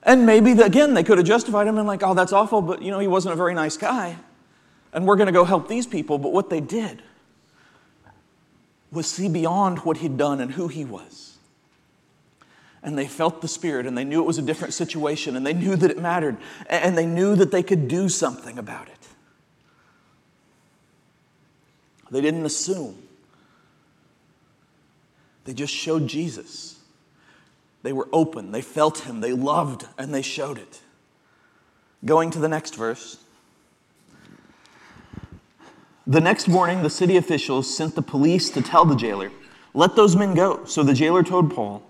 And 0.02 0.26
maybe, 0.26 0.52
again, 0.52 0.94
they 0.94 1.04
could 1.04 1.18
have 1.18 1.26
justified 1.26 1.66
him 1.66 1.78
and, 1.78 1.86
like, 1.86 2.02
oh, 2.02 2.12
that's 2.12 2.32
awful, 2.32 2.60
but, 2.60 2.82
you 2.82 2.90
know, 2.90 2.98
he 2.98 3.06
wasn't 3.06 3.32
a 3.32 3.36
very 3.36 3.54
nice 3.54 3.76
guy. 3.76 4.16
And 4.92 5.06
we're 5.06 5.16
going 5.16 5.28
to 5.28 5.32
go 5.32 5.44
help 5.44 5.68
these 5.68 5.86
people. 5.86 6.18
But 6.18 6.32
what 6.32 6.50
they 6.50 6.60
did 6.60 7.02
was 8.90 9.06
see 9.06 9.28
beyond 9.28 9.78
what 9.78 9.98
he'd 9.98 10.18
done 10.18 10.40
and 10.40 10.52
who 10.52 10.68
he 10.68 10.84
was. 10.84 11.38
And 12.82 12.98
they 12.98 13.06
felt 13.06 13.40
the 13.40 13.48
Spirit, 13.48 13.86
and 13.86 13.96
they 13.96 14.04
knew 14.04 14.20
it 14.20 14.26
was 14.26 14.38
a 14.38 14.42
different 14.42 14.74
situation, 14.74 15.36
and 15.36 15.46
they 15.46 15.54
knew 15.54 15.76
that 15.76 15.90
it 15.90 15.98
mattered, 15.98 16.36
and 16.66 16.98
they 16.98 17.06
knew 17.06 17.36
that 17.36 17.50
they 17.52 17.62
could 17.62 17.88
do 17.88 18.08
something 18.08 18.58
about 18.58 18.88
it. 18.88 19.08
They 22.12 22.20
didn't 22.20 22.44
assume. 22.44 23.02
They 25.44 25.54
just 25.54 25.72
showed 25.72 26.06
Jesus. 26.06 26.78
They 27.82 27.92
were 27.92 28.08
open, 28.12 28.52
they 28.52 28.62
felt 28.62 29.00
him, 29.00 29.20
they 29.20 29.32
loved, 29.32 29.88
and 29.98 30.14
they 30.14 30.22
showed 30.22 30.58
it. 30.58 30.82
Going 32.04 32.30
to 32.30 32.38
the 32.38 32.48
next 32.48 32.76
verse. 32.76 33.18
The 36.06 36.20
next 36.20 36.48
morning, 36.48 36.82
the 36.82 36.90
city 36.90 37.16
officials 37.16 37.74
sent 37.74 37.94
the 37.94 38.02
police 38.02 38.50
to 38.50 38.62
tell 38.62 38.84
the 38.84 38.94
jailer, 38.94 39.32
Let 39.72 39.96
those 39.96 40.14
men 40.14 40.34
go. 40.34 40.64
So 40.66 40.82
the 40.82 40.94
jailer 40.94 41.22
told 41.22 41.52
Paul, 41.52 41.82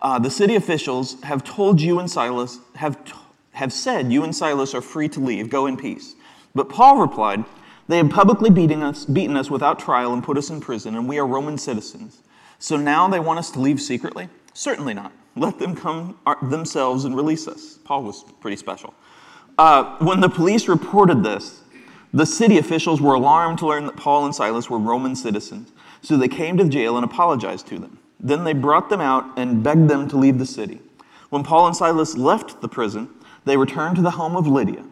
uh, 0.00 0.18
The 0.18 0.30
city 0.30 0.54
officials 0.54 1.20
have 1.22 1.42
told 1.44 1.80
you 1.80 1.98
and 1.98 2.10
Silas, 2.10 2.60
have, 2.76 3.04
t- 3.04 3.12
have 3.52 3.72
said 3.72 4.12
you 4.12 4.22
and 4.22 4.34
Silas 4.34 4.74
are 4.74 4.82
free 4.82 5.08
to 5.08 5.20
leave. 5.20 5.50
Go 5.50 5.66
in 5.66 5.76
peace. 5.76 6.14
But 6.54 6.68
Paul 6.68 6.98
replied, 6.98 7.44
they 7.86 7.98
have 7.98 8.10
publicly 8.10 8.50
beaten 8.50 8.82
us, 8.82 9.04
beaten 9.04 9.36
us 9.36 9.50
without 9.50 9.78
trial 9.78 10.12
and 10.12 10.22
put 10.22 10.38
us 10.38 10.50
in 10.50 10.60
prison, 10.60 10.94
and 10.94 11.08
we 11.08 11.18
are 11.18 11.26
Roman 11.26 11.58
citizens. 11.58 12.22
So 12.58 12.76
now 12.76 13.08
they 13.08 13.20
want 13.20 13.38
us 13.38 13.50
to 13.52 13.60
leave 13.60 13.80
secretly? 13.80 14.28
Certainly 14.54 14.94
not. 14.94 15.12
Let 15.36 15.58
them 15.58 15.76
come 15.76 16.18
themselves 16.42 17.04
and 17.04 17.16
release 17.16 17.46
us. 17.48 17.78
Paul 17.84 18.04
was 18.04 18.24
pretty 18.40 18.56
special. 18.56 18.94
Uh, 19.58 19.96
when 19.98 20.20
the 20.20 20.28
police 20.28 20.68
reported 20.68 21.22
this, 21.22 21.62
the 22.12 22.24
city 22.24 22.58
officials 22.58 23.00
were 23.00 23.14
alarmed 23.14 23.58
to 23.58 23.66
learn 23.66 23.86
that 23.86 23.96
Paul 23.96 24.24
and 24.24 24.34
Silas 24.34 24.70
were 24.70 24.78
Roman 24.78 25.16
citizens. 25.16 25.72
So 26.00 26.16
they 26.16 26.28
came 26.28 26.56
to 26.58 26.64
the 26.64 26.70
jail 26.70 26.96
and 26.96 27.04
apologized 27.04 27.66
to 27.68 27.78
them. 27.78 27.98
Then 28.20 28.44
they 28.44 28.52
brought 28.52 28.88
them 28.88 29.00
out 29.00 29.26
and 29.36 29.62
begged 29.62 29.88
them 29.88 30.08
to 30.08 30.16
leave 30.16 30.38
the 30.38 30.46
city. 30.46 30.80
When 31.30 31.42
Paul 31.42 31.66
and 31.66 31.76
Silas 31.76 32.16
left 32.16 32.60
the 32.60 32.68
prison, 32.68 33.08
they 33.44 33.56
returned 33.56 33.96
to 33.96 34.02
the 34.02 34.12
home 34.12 34.36
of 34.36 34.46
Lydia 34.46 34.84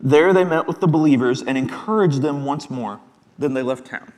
there 0.00 0.32
they 0.32 0.44
met 0.44 0.66
with 0.66 0.80
the 0.80 0.86
believers 0.86 1.42
and 1.42 1.58
encouraged 1.58 2.22
them 2.22 2.44
once 2.44 2.70
more. 2.70 3.00
Then 3.38 3.54
they 3.54 3.62
left 3.62 3.86
town. 3.86 4.12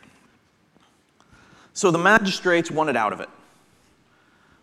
So 1.73 1.91
the 1.91 1.99
magistrates 1.99 2.71
wanted 2.71 2.97
out 2.97 3.13
of 3.13 3.21
it. 3.21 3.29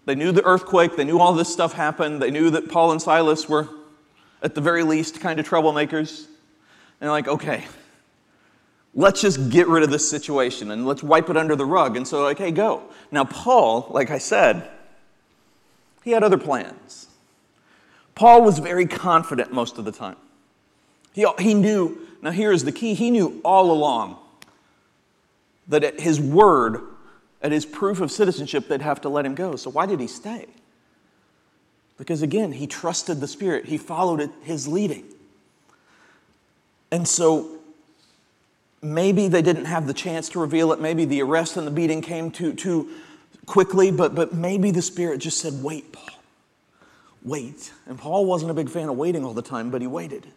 They 0.05 0.15
knew 0.15 0.31
the 0.31 0.43
earthquake, 0.43 0.95
they 0.95 1.03
knew 1.03 1.19
all 1.19 1.33
this 1.33 1.51
stuff 1.51 1.73
happened, 1.73 2.21
they 2.21 2.31
knew 2.31 2.49
that 2.51 2.69
Paul 2.69 2.91
and 2.91 3.01
Silas 3.01 3.49
were, 3.49 3.67
at 4.41 4.55
the 4.55 4.61
very 4.61 4.83
least, 4.83 5.19
kind 5.19 5.39
of 5.39 5.47
troublemakers. 5.47 6.27
And 7.01 7.09
like, 7.09 7.27
okay, 7.27 7.65
let's 8.93 9.21
just 9.21 9.49
get 9.49 9.67
rid 9.67 9.83
of 9.83 9.89
this 9.89 10.09
situation 10.09 10.71
and 10.71 10.85
let's 10.85 11.03
wipe 11.03 11.29
it 11.29 11.37
under 11.37 11.55
the 11.55 11.65
rug. 11.65 11.97
And 11.97 12.07
so, 12.07 12.23
like, 12.23 12.37
hey, 12.37 12.51
go. 12.51 12.83
Now, 13.11 13.25
Paul, 13.25 13.87
like 13.91 14.09
I 14.09 14.17
said, 14.17 14.69
he 16.03 16.11
had 16.11 16.23
other 16.23 16.37
plans. 16.37 17.07
Paul 18.15 18.43
was 18.43 18.59
very 18.59 18.87
confident 18.87 19.51
most 19.51 19.77
of 19.77 19.85
the 19.85 19.91
time. 19.91 20.15
He, 21.17 21.25
he 21.39 21.55
knew, 21.55 21.97
now 22.21 22.29
here 22.29 22.51
is 22.51 22.63
the 22.63 22.71
key, 22.71 22.93
he 22.93 23.09
knew 23.09 23.41
all 23.43 23.71
along 23.71 24.19
that 25.67 25.83
at 25.83 25.99
his 25.99 26.21
word, 26.21 26.79
at 27.41 27.51
his 27.51 27.65
proof 27.65 28.01
of 28.01 28.11
citizenship, 28.11 28.67
they'd 28.67 28.83
have 28.83 29.01
to 29.01 29.09
let 29.09 29.25
him 29.25 29.33
go. 29.33 29.55
So 29.55 29.71
why 29.71 29.87
did 29.87 29.99
he 29.99 30.05
stay? 30.05 30.45
Because 31.97 32.21
again, 32.21 32.51
he 32.51 32.67
trusted 32.67 33.19
the 33.19 33.27
Spirit, 33.27 33.65
he 33.65 33.79
followed 33.79 34.29
his 34.43 34.67
leading. 34.67 35.05
And 36.91 37.07
so 37.07 37.49
maybe 38.83 39.27
they 39.27 39.41
didn't 39.41 39.65
have 39.65 39.87
the 39.87 39.95
chance 39.95 40.29
to 40.29 40.39
reveal 40.39 40.71
it. 40.71 40.79
Maybe 40.79 41.03
the 41.03 41.23
arrest 41.23 41.57
and 41.57 41.65
the 41.65 41.71
beating 41.71 42.03
came 42.03 42.29
too, 42.29 42.53
too 42.53 42.91
quickly, 43.47 43.89
but, 43.89 44.13
but 44.13 44.35
maybe 44.35 44.69
the 44.69 44.83
Spirit 44.83 45.17
just 45.17 45.39
said, 45.39 45.63
Wait, 45.63 45.91
Paul, 45.91 46.19
wait. 47.23 47.73
And 47.87 47.97
Paul 47.97 48.27
wasn't 48.27 48.51
a 48.51 48.53
big 48.53 48.69
fan 48.69 48.87
of 48.87 48.97
waiting 48.97 49.25
all 49.25 49.33
the 49.33 49.41
time, 49.41 49.71
but 49.71 49.81
he 49.81 49.87
waited. 49.87 50.27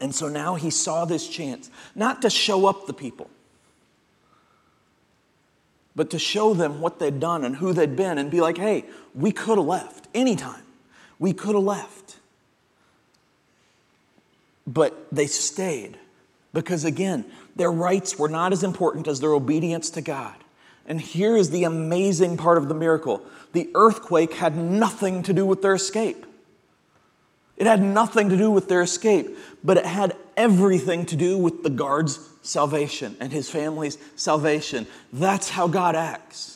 And 0.00 0.14
so 0.14 0.28
now 0.28 0.54
he 0.56 0.70
saw 0.70 1.04
this 1.04 1.28
chance, 1.28 1.70
not 1.94 2.22
to 2.22 2.30
show 2.30 2.66
up 2.66 2.86
the 2.86 2.92
people, 2.92 3.30
but 5.96 6.10
to 6.10 6.18
show 6.18 6.54
them 6.54 6.80
what 6.80 6.98
they'd 6.98 7.20
done 7.20 7.44
and 7.44 7.56
who 7.56 7.72
they'd 7.72 7.96
been 7.96 8.18
and 8.18 8.30
be 8.30 8.40
like, 8.40 8.58
hey, 8.58 8.84
we 9.14 9.30
could 9.30 9.58
have 9.58 9.66
left 9.66 10.08
anytime. 10.14 10.62
We 11.18 11.32
could 11.32 11.54
have 11.54 11.64
left. 11.64 12.16
But 14.66 15.06
they 15.12 15.26
stayed 15.26 15.98
because, 16.52 16.84
again, 16.84 17.24
their 17.54 17.70
rights 17.70 18.18
were 18.18 18.28
not 18.28 18.52
as 18.52 18.64
important 18.64 19.06
as 19.06 19.20
their 19.20 19.32
obedience 19.32 19.90
to 19.90 20.00
God. 20.00 20.34
And 20.86 21.00
here 21.00 21.36
is 21.36 21.50
the 21.50 21.64
amazing 21.64 22.36
part 22.36 22.58
of 22.58 22.68
the 22.68 22.74
miracle 22.74 23.22
the 23.52 23.70
earthquake 23.76 24.34
had 24.34 24.56
nothing 24.56 25.22
to 25.22 25.32
do 25.32 25.46
with 25.46 25.62
their 25.62 25.74
escape. 25.74 26.26
It 27.56 27.66
had 27.66 27.82
nothing 27.82 28.28
to 28.30 28.36
do 28.36 28.50
with 28.50 28.68
their 28.68 28.82
escape, 28.82 29.36
but 29.62 29.76
it 29.76 29.86
had 29.86 30.16
everything 30.36 31.06
to 31.06 31.16
do 31.16 31.38
with 31.38 31.62
the 31.62 31.70
guard's 31.70 32.18
salvation 32.42 33.16
and 33.20 33.32
his 33.32 33.48
family's 33.48 33.96
salvation. 34.16 34.86
That's 35.12 35.50
how 35.50 35.68
God 35.68 35.94
acts. 35.94 36.54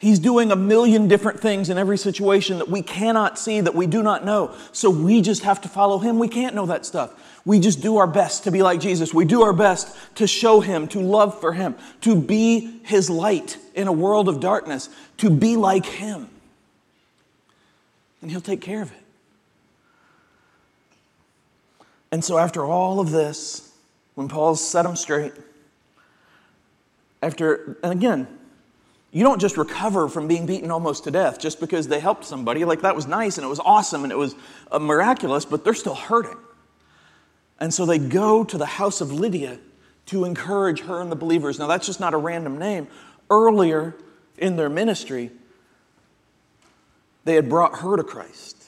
He's 0.00 0.20
doing 0.20 0.52
a 0.52 0.56
million 0.56 1.08
different 1.08 1.40
things 1.40 1.70
in 1.70 1.76
every 1.76 1.98
situation 1.98 2.58
that 2.58 2.68
we 2.68 2.82
cannot 2.82 3.36
see, 3.36 3.60
that 3.60 3.74
we 3.74 3.88
do 3.88 4.00
not 4.00 4.24
know. 4.24 4.54
So 4.70 4.90
we 4.90 5.20
just 5.20 5.42
have 5.42 5.60
to 5.62 5.68
follow 5.68 5.98
Him. 5.98 6.20
We 6.20 6.28
can't 6.28 6.54
know 6.54 6.66
that 6.66 6.86
stuff. 6.86 7.12
We 7.44 7.58
just 7.58 7.80
do 7.80 7.96
our 7.96 8.06
best 8.06 8.44
to 8.44 8.52
be 8.52 8.62
like 8.62 8.78
Jesus. 8.78 9.12
We 9.12 9.24
do 9.24 9.42
our 9.42 9.52
best 9.52 9.96
to 10.16 10.28
show 10.28 10.60
Him, 10.60 10.86
to 10.88 11.00
love 11.00 11.40
for 11.40 11.52
Him, 11.52 11.74
to 12.02 12.14
be 12.14 12.80
His 12.84 13.10
light 13.10 13.58
in 13.74 13.88
a 13.88 13.92
world 13.92 14.28
of 14.28 14.38
darkness, 14.38 14.88
to 15.16 15.30
be 15.30 15.56
like 15.56 15.84
Him. 15.84 16.28
And 18.22 18.30
He'll 18.30 18.40
take 18.40 18.60
care 18.60 18.82
of 18.82 18.92
it. 18.92 19.07
And 22.10 22.24
so, 22.24 22.38
after 22.38 22.64
all 22.64 23.00
of 23.00 23.10
this, 23.10 23.72
when 24.14 24.28
Paul's 24.28 24.66
set 24.66 24.82
them 24.82 24.96
straight, 24.96 25.32
after, 27.22 27.78
and 27.82 27.92
again, 27.92 28.26
you 29.10 29.24
don't 29.24 29.40
just 29.40 29.56
recover 29.56 30.08
from 30.08 30.28
being 30.28 30.46
beaten 30.46 30.70
almost 30.70 31.04
to 31.04 31.10
death 31.10 31.40
just 31.40 31.60
because 31.60 31.88
they 31.88 31.98
helped 31.98 32.24
somebody. 32.24 32.64
Like 32.64 32.82
that 32.82 32.94
was 32.94 33.06
nice 33.06 33.38
and 33.38 33.44
it 33.44 33.48
was 33.48 33.60
awesome 33.60 34.04
and 34.04 34.12
it 34.12 34.18
was 34.18 34.34
uh, 34.70 34.78
miraculous, 34.78 35.44
but 35.44 35.64
they're 35.64 35.74
still 35.74 35.94
hurting. 35.94 36.36
And 37.58 37.72
so 37.72 37.86
they 37.86 37.98
go 37.98 38.44
to 38.44 38.58
the 38.58 38.66
house 38.66 39.00
of 39.00 39.12
Lydia 39.12 39.58
to 40.06 40.24
encourage 40.24 40.80
her 40.80 41.00
and 41.00 41.10
the 41.10 41.16
believers. 41.16 41.58
Now, 41.58 41.66
that's 41.66 41.86
just 41.86 42.00
not 42.00 42.14
a 42.14 42.16
random 42.16 42.58
name. 42.58 42.86
Earlier 43.30 43.94
in 44.36 44.56
their 44.56 44.68
ministry, 44.68 45.30
they 47.24 47.34
had 47.34 47.48
brought 47.48 47.80
her 47.80 47.96
to 47.96 48.04
Christ. 48.04 48.64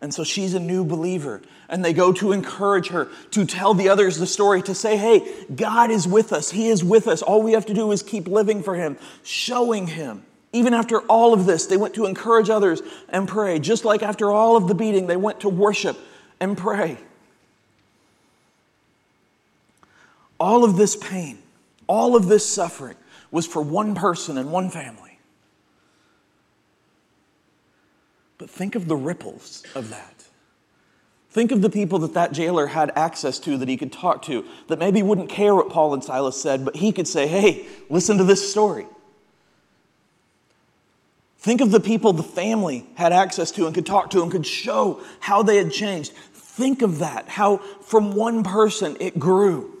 And 0.00 0.12
so 0.12 0.24
she's 0.24 0.54
a 0.54 0.60
new 0.60 0.84
believer. 0.84 1.42
And 1.68 1.84
they 1.84 1.92
go 1.92 2.12
to 2.12 2.32
encourage 2.32 2.88
her, 2.88 3.08
to 3.30 3.44
tell 3.44 3.74
the 3.74 3.88
others 3.88 4.18
the 4.18 4.26
story, 4.26 4.62
to 4.62 4.74
say, 4.74 4.96
hey, 4.96 5.46
God 5.54 5.90
is 5.90 6.06
with 6.06 6.32
us. 6.32 6.50
He 6.50 6.68
is 6.68 6.84
with 6.84 7.08
us. 7.08 7.22
All 7.22 7.42
we 7.42 7.52
have 7.52 7.66
to 7.66 7.74
do 7.74 7.90
is 7.92 8.02
keep 8.02 8.28
living 8.28 8.62
for 8.62 8.74
Him, 8.74 8.98
showing 9.22 9.86
Him. 9.86 10.24
Even 10.52 10.72
after 10.72 11.00
all 11.00 11.32
of 11.32 11.46
this, 11.46 11.66
they 11.66 11.76
went 11.76 11.94
to 11.94 12.06
encourage 12.06 12.48
others 12.48 12.80
and 13.08 13.26
pray. 13.26 13.58
Just 13.58 13.84
like 13.84 14.02
after 14.02 14.30
all 14.30 14.56
of 14.56 14.68
the 14.68 14.74
beating, 14.74 15.06
they 15.06 15.16
went 15.16 15.40
to 15.40 15.48
worship 15.48 15.98
and 16.38 16.56
pray. 16.56 16.96
All 20.38 20.62
of 20.62 20.76
this 20.76 20.94
pain, 20.94 21.38
all 21.86 22.14
of 22.14 22.26
this 22.26 22.48
suffering 22.48 22.96
was 23.30 23.46
for 23.46 23.62
one 23.62 23.94
person 23.94 24.38
and 24.38 24.52
one 24.52 24.70
family. 24.70 25.18
But 28.38 28.50
think 28.50 28.74
of 28.74 28.86
the 28.86 28.96
ripples 28.96 29.64
of 29.74 29.90
that. 29.90 30.13
Think 31.34 31.50
of 31.50 31.62
the 31.62 31.68
people 31.68 31.98
that 31.98 32.14
that 32.14 32.30
jailer 32.30 32.68
had 32.68 32.92
access 32.94 33.40
to 33.40 33.58
that 33.58 33.68
he 33.68 33.76
could 33.76 33.92
talk 33.92 34.22
to, 34.22 34.44
that 34.68 34.78
maybe 34.78 35.02
wouldn't 35.02 35.28
care 35.28 35.52
what 35.52 35.68
Paul 35.68 35.92
and 35.92 36.04
Silas 36.04 36.40
said, 36.40 36.64
but 36.64 36.76
he 36.76 36.92
could 36.92 37.08
say, 37.08 37.26
hey, 37.26 37.66
listen 37.90 38.18
to 38.18 38.24
this 38.24 38.48
story. 38.48 38.86
Think 41.38 41.60
of 41.60 41.72
the 41.72 41.80
people 41.80 42.12
the 42.12 42.22
family 42.22 42.86
had 42.94 43.12
access 43.12 43.50
to 43.50 43.66
and 43.66 43.74
could 43.74 43.84
talk 43.84 44.10
to 44.10 44.22
and 44.22 44.30
could 44.30 44.46
show 44.46 45.02
how 45.18 45.42
they 45.42 45.56
had 45.56 45.72
changed. 45.72 46.12
Think 46.12 46.82
of 46.82 47.00
that, 47.00 47.28
how 47.28 47.56
from 47.82 48.14
one 48.14 48.44
person 48.44 48.96
it 49.00 49.18
grew. 49.18 49.76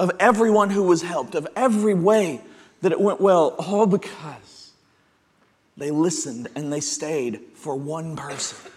Of 0.00 0.10
everyone 0.18 0.70
who 0.70 0.82
was 0.82 1.02
helped, 1.02 1.36
of 1.36 1.46
every 1.54 1.94
way 1.94 2.40
that 2.80 2.90
it 2.90 3.00
went 3.00 3.20
well, 3.20 3.50
all 3.50 3.86
because 3.86 4.72
they 5.76 5.92
listened 5.92 6.48
and 6.56 6.72
they 6.72 6.80
stayed 6.80 7.38
for 7.54 7.76
one 7.76 8.16
person. 8.16 8.71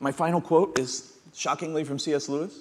My 0.00 0.12
final 0.12 0.40
quote 0.40 0.78
is 0.78 1.14
shockingly 1.34 1.84
from 1.84 1.98
C.S. 1.98 2.28
Lewis. 2.28 2.60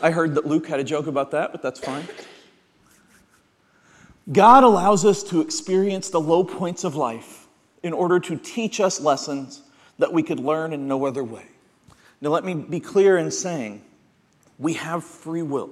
I 0.00 0.10
heard 0.10 0.34
that 0.34 0.46
Luke 0.46 0.66
had 0.66 0.80
a 0.80 0.84
joke 0.84 1.06
about 1.06 1.30
that, 1.32 1.52
but 1.52 1.62
that's 1.62 1.80
fine. 1.80 2.06
God 4.30 4.62
allows 4.64 5.04
us 5.04 5.22
to 5.24 5.40
experience 5.40 6.08
the 6.10 6.20
low 6.20 6.44
points 6.44 6.84
of 6.84 6.94
life 6.94 7.46
in 7.82 7.92
order 7.92 8.20
to 8.20 8.36
teach 8.36 8.80
us 8.80 9.00
lessons 9.00 9.62
that 9.98 10.12
we 10.12 10.22
could 10.22 10.38
learn 10.38 10.72
in 10.72 10.86
no 10.86 11.04
other 11.06 11.24
way. 11.24 11.46
Now, 12.20 12.30
let 12.30 12.44
me 12.44 12.54
be 12.54 12.80
clear 12.80 13.18
in 13.18 13.30
saying 13.30 13.82
we 14.58 14.74
have 14.74 15.02
free 15.02 15.42
will. 15.42 15.70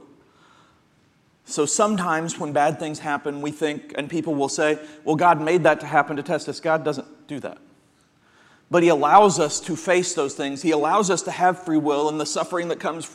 So 1.44 1.64
sometimes 1.64 2.38
when 2.38 2.52
bad 2.52 2.78
things 2.78 2.98
happen, 2.98 3.40
we 3.40 3.50
think, 3.50 3.94
and 3.96 4.08
people 4.08 4.34
will 4.34 4.48
say, 4.48 4.78
well, 5.04 5.16
God 5.16 5.40
made 5.40 5.62
that 5.62 5.80
to 5.80 5.86
happen 5.86 6.16
to 6.16 6.22
test 6.22 6.48
us. 6.48 6.60
God 6.60 6.84
doesn't 6.84 7.28
do 7.28 7.40
that. 7.40 7.58
But 8.70 8.82
He 8.82 8.88
allows 8.88 9.40
us 9.40 9.60
to 9.60 9.76
face 9.76 10.14
those 10.14 10.34
things. 10.34 10.62
He 10.62 10.70
allows 10.70 11.10
us 11.10 11.22
to 11.22 11.30
have 11.30 11.64
free 11.64 11.78
will 11.78 12.08
and 12.08 12.20
the 12.20 12.26
suffering 12.26 12.68
that 12.68 12.78
comes 12.78 13.10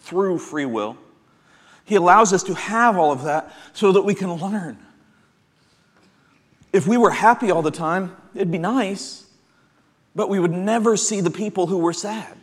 through 0.00 0.38
free 0.38 0.66
will. 0.66 0.96
He 1.84 1.94
allows 1.94 2.32
us 2.32 2.42
to 2.44 2.54
have 2.54 2.96
all 2.96 3.12
of 3.12 3.22
that 3.22 3.54
so 3.72 3.92
that 3.92 4.02
we 4.02 4.14
can 4.14 4.32
learn. 4.34 4.78
If 6.72 6.86
we 6.86 6.96
were 6.96 7.12
happy 7.12 7.50
all 7.50 7.62
the 7.62 7.70
time, 7.70 8.16
it'd 8.34 8.50
be 8.50 8.58
nice, 8.58 9.24
but 10.14 10.28
we 10.28 10.40
would 10.40 10.52
never 10.52 10.96
see 10.96 11.20
the 11.20 11.30
people 11.30 11.68
who 11.68 11.78
were 11.78 11.92
sad. 11.92 12.36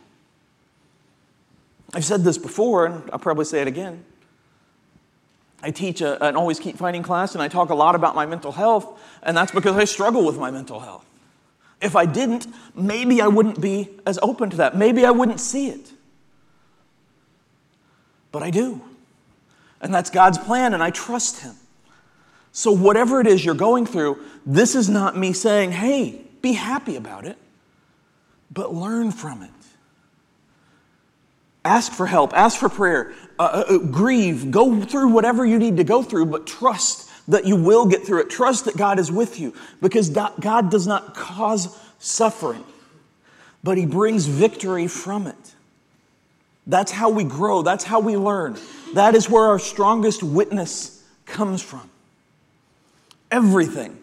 I've 1.92 2.04
said 2.04 2.24
this 2.24 2.38
before, 2.38 2.86
and 2.86 3.08
I'll 3.12 3.18
probably 3.18 3.44
say 3.44 3.60
it 3.60 3.68
again. 3.68 4.04
I 5.62 5.70
teach 5.70 6.00
a, 6.00 6.22
an 6.24 6.36
Always 6.36 6.58
Keep 6.58 6.76
Fighting 6.76 7.02
class, 7.02 7.34
and 7.34 7.42
I 7.42 7.48
talk 7.48 7.70
a 7.70 7.74
lot 7.74 7.94
about 7.94 8.14
my 8.14 8.26
mental 8.26 8.52
health, 8.52 9.00
and 9.22 9.36
that's 9.36 9.52
because 9.52 9.76
I 9.76 9.84
struggle 9.84 10.24
with 10.24 10.38
my 10.38 10.50
mental 10.50 10.80
health. 10.80 11.06
If 11.84 11.94
I 11.94 12.06
didn't, 12.06 12.46
maybe 12.74 13.20
I 13.20 13.28
wouldn't 13.28 13.60
be 13.60 13.90
as 14.06 14.18
open 14.22 14.50
to 14.50 14.56
that. 14.56 14.76
Maybe 14.76 15.04
I 15.04 15.10
wouldn't 15.10 15.38
see 15.38 15.68
it. 15.68 15.92
But 18.32 18.42
I 18.42 18.50
do. 18.50 18.80
And 19.80 19.92
that's 19.92 20.08
God's 20.08 20.38
plan, 20.38 20.72
and 20.72 20.82
I 20.82 20.90
trust 20.90 21.42
Him. 21.42 21.54
So, 22.52 22.72
whatever 22.72 23.20
it 23.20 23.26
is 23.26 23.44
you're 23.44 23.54
going 23.54 23.84
through, 23.84 24.18
this 24.46 24.74
is 24.74 24.88
not 24.88 25.16
me 25.16 25.32
saying, 25.32 25.72
hey, 25.72 26.22
be 26.40 26.52
happy 26.52 26.96
about 26.96 27.26
it, 27.26 27.36
but 28.50 28.72
learn 28.72 29.10
from 29.10 29.42
it. 29.42 29.50
Ask 31.64 31.92
for 31.92 32.06
help, 32.06 32.32
ask 32.34 32.58
for 32.58 32.68
prayer, 32.68 33.12
uh, 33.38 33.42
uh, 33.42 33.74
uh, 33.74 33.78
grieve, 33.78 34.50
go 34.50 34.80
through 34.82 35.08
whatever 35.08 35.44
you 35.44 35.58
need 35.58 35.78
to 35.78 35.84
go 35.84 36.02
through, 36.02 36.26
but 36.26 36.46
trust 36.46 37.03
that 37.28 37.46
you 37.46 37.56
will 37.56 37.86
get 37.86 38.04
through 38.06 38.20
it. 38.20 38.30
Trust 38.30 38.66
that 38.66 38.76
God 38.76 38.98
is 38.98 39.10
with 39.10 39.40
you 39.40 39.54
because 39.80 40.08
God 40.10 40.70
does 40.70 40.86
not 40.86 41.14
cause 41.14 41.78
suffering, 41.98 42.64
but 43.62 43.78
He 43.78 43.86
brings 43.86 44.26
victory 44.26 44.86
from 44.86 45.26
it. 45.26 45.54
That's 46.66 46.92
how 46.92 47.10
we 47.10 47.24
grow, 47.24 47.62
that's 47.62 47.84
how 47.84 48.00
we 48.00 48.16
learn. 48.16 48.56
That 48.94 49.14
is 49.14 49.28
where 49.28 49.44
our 49.44 49.58
strongest 49.58 50.22
witness 50.22 51.02
comes 51.26 51.62
from. 51.62 51.90
Everything 53.30 53.98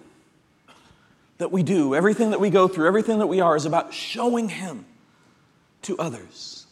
that 1.38 1.52
we 1.52 1.64
do, 1.64 1.96
everything 1.96 2.32
that 2.32 2.40
we 2.40 2.50
go 2.50 2.68
through, 2.68 2.88
everything 2.88 3.20
that 3.20 3.28
we 3.28 3.40
are 3.40 3.56
is 3.56 3.66
about 3.66 3.94
showing 3.94 4.50
Him 4.50 4.86
to 5.84 5.98
others. 5.98 6.66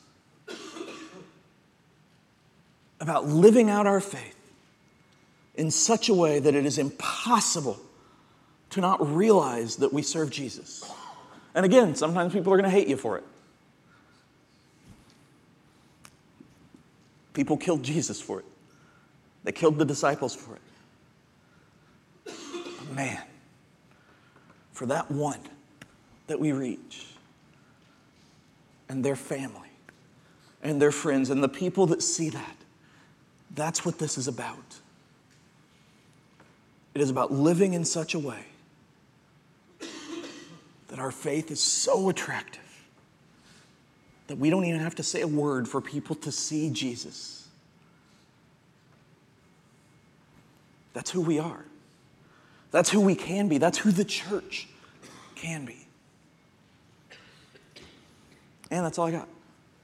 about 3.00 3.28
living 3.28 3.70
out 3.70 3.88
our 3.88 4.02
faith 4.02 4.36
in 5.60 5.70
such 5.70 6.08
a 6.08 6.14
way 6.14 6.40
that 6.40 6.56
it 6.56 6.66
is 6.66 6.78
impossible 6.78 7.78
to 8.70 8.80
not 8.80 9.06
realize 9.14 9.76
that 9.76 9.92
we 9.92 10.02
serve 10.02 10.30
Jesus. 10.30 10.90
And 11.54 11.66
again, 11.66 11.96
sometimes 11.96 12.32
people 12.32 12.54
are 12.54 12.56
going 12.56 12.70
to 12.70 12.76
hate 12.76 12.88
you 12.88 12.96
for 12.96 13.18
it. 13.18 13.26
People 17.34 17.58
killed 17.58 17.84
Jesus 17.84 18.22
for 18.22 18.40
it, 18.40 18.46
they 19.44 19.52
killed 19.52 19.78
the 19.78 19.86
disciples 19.86 20.34
for 20.34 20.56
it. 20.56 20.62
But 22.24 22.96
man, 22.96 23.22
for 24.72 24.86
that 24.86 25.12
one 25.12 25.42
that 26.28 26.40
we 26.40 26.54
reach, 26.54 27.06
and 28.88 29.04
their 29.04 29.18
family, 29.18 29.70
and 30.64 30.82
their 30.82 30.92
friends, 30.94 31.30
and 31.30 31.44
the 31.44 31.50
people 31.50 31.86
that 31.88 32.02
see 32.02 32.30
that, 32.30 32.56
that's 33.56 33.84
what 33.84 34.00
this 34.00 34.18
is 34.18 34.30
about. 34.30 34.80
It 36.94 37.02
is 37.02 37.10
about 37.10 37.32
living 37.32 37.74
in 37.74 37.86
such 37.86 38.14
a 38.14 38.20
way 38.20 38.46
that 40.88 41.00
our 41.00 41.12
faith 41.12 41.52
is 41.52 41.62
so 41.62 42.10
attractive 42.10 42.62
that 44.28 44.38
we 44.38 44.50
don't 44.50 44.66
even 44.66 44.80
have 44.80 44.96
to 44.96 45.04
say 45.04 45.22
a 45.22 45.28
word 45.28 45.68
for 45.68 45.82
people 45.82 46.16
to 46.16 46.32
see 46.32 46.70
Jesus. 46.70 47.48
That's 50.94 51.10
who 51.10 51.22
we 51.22 51.40
are. 51.40 51.66
That's 52.72 52.90
who 52.90 53.02
we 53.02 53.16
can 53.16 53.48
be. 53.48 53.58
That's 53.58 53.78
who 53.78 53.92
the 53.92 54.06
church 54.06 54.68
can 55.36 55.66
be. 55.66 55.88
And 58.70 58.86
that's 58.86 59.00
all 59.00 59.08
I 59.08 59.12
got. 59.12 59.28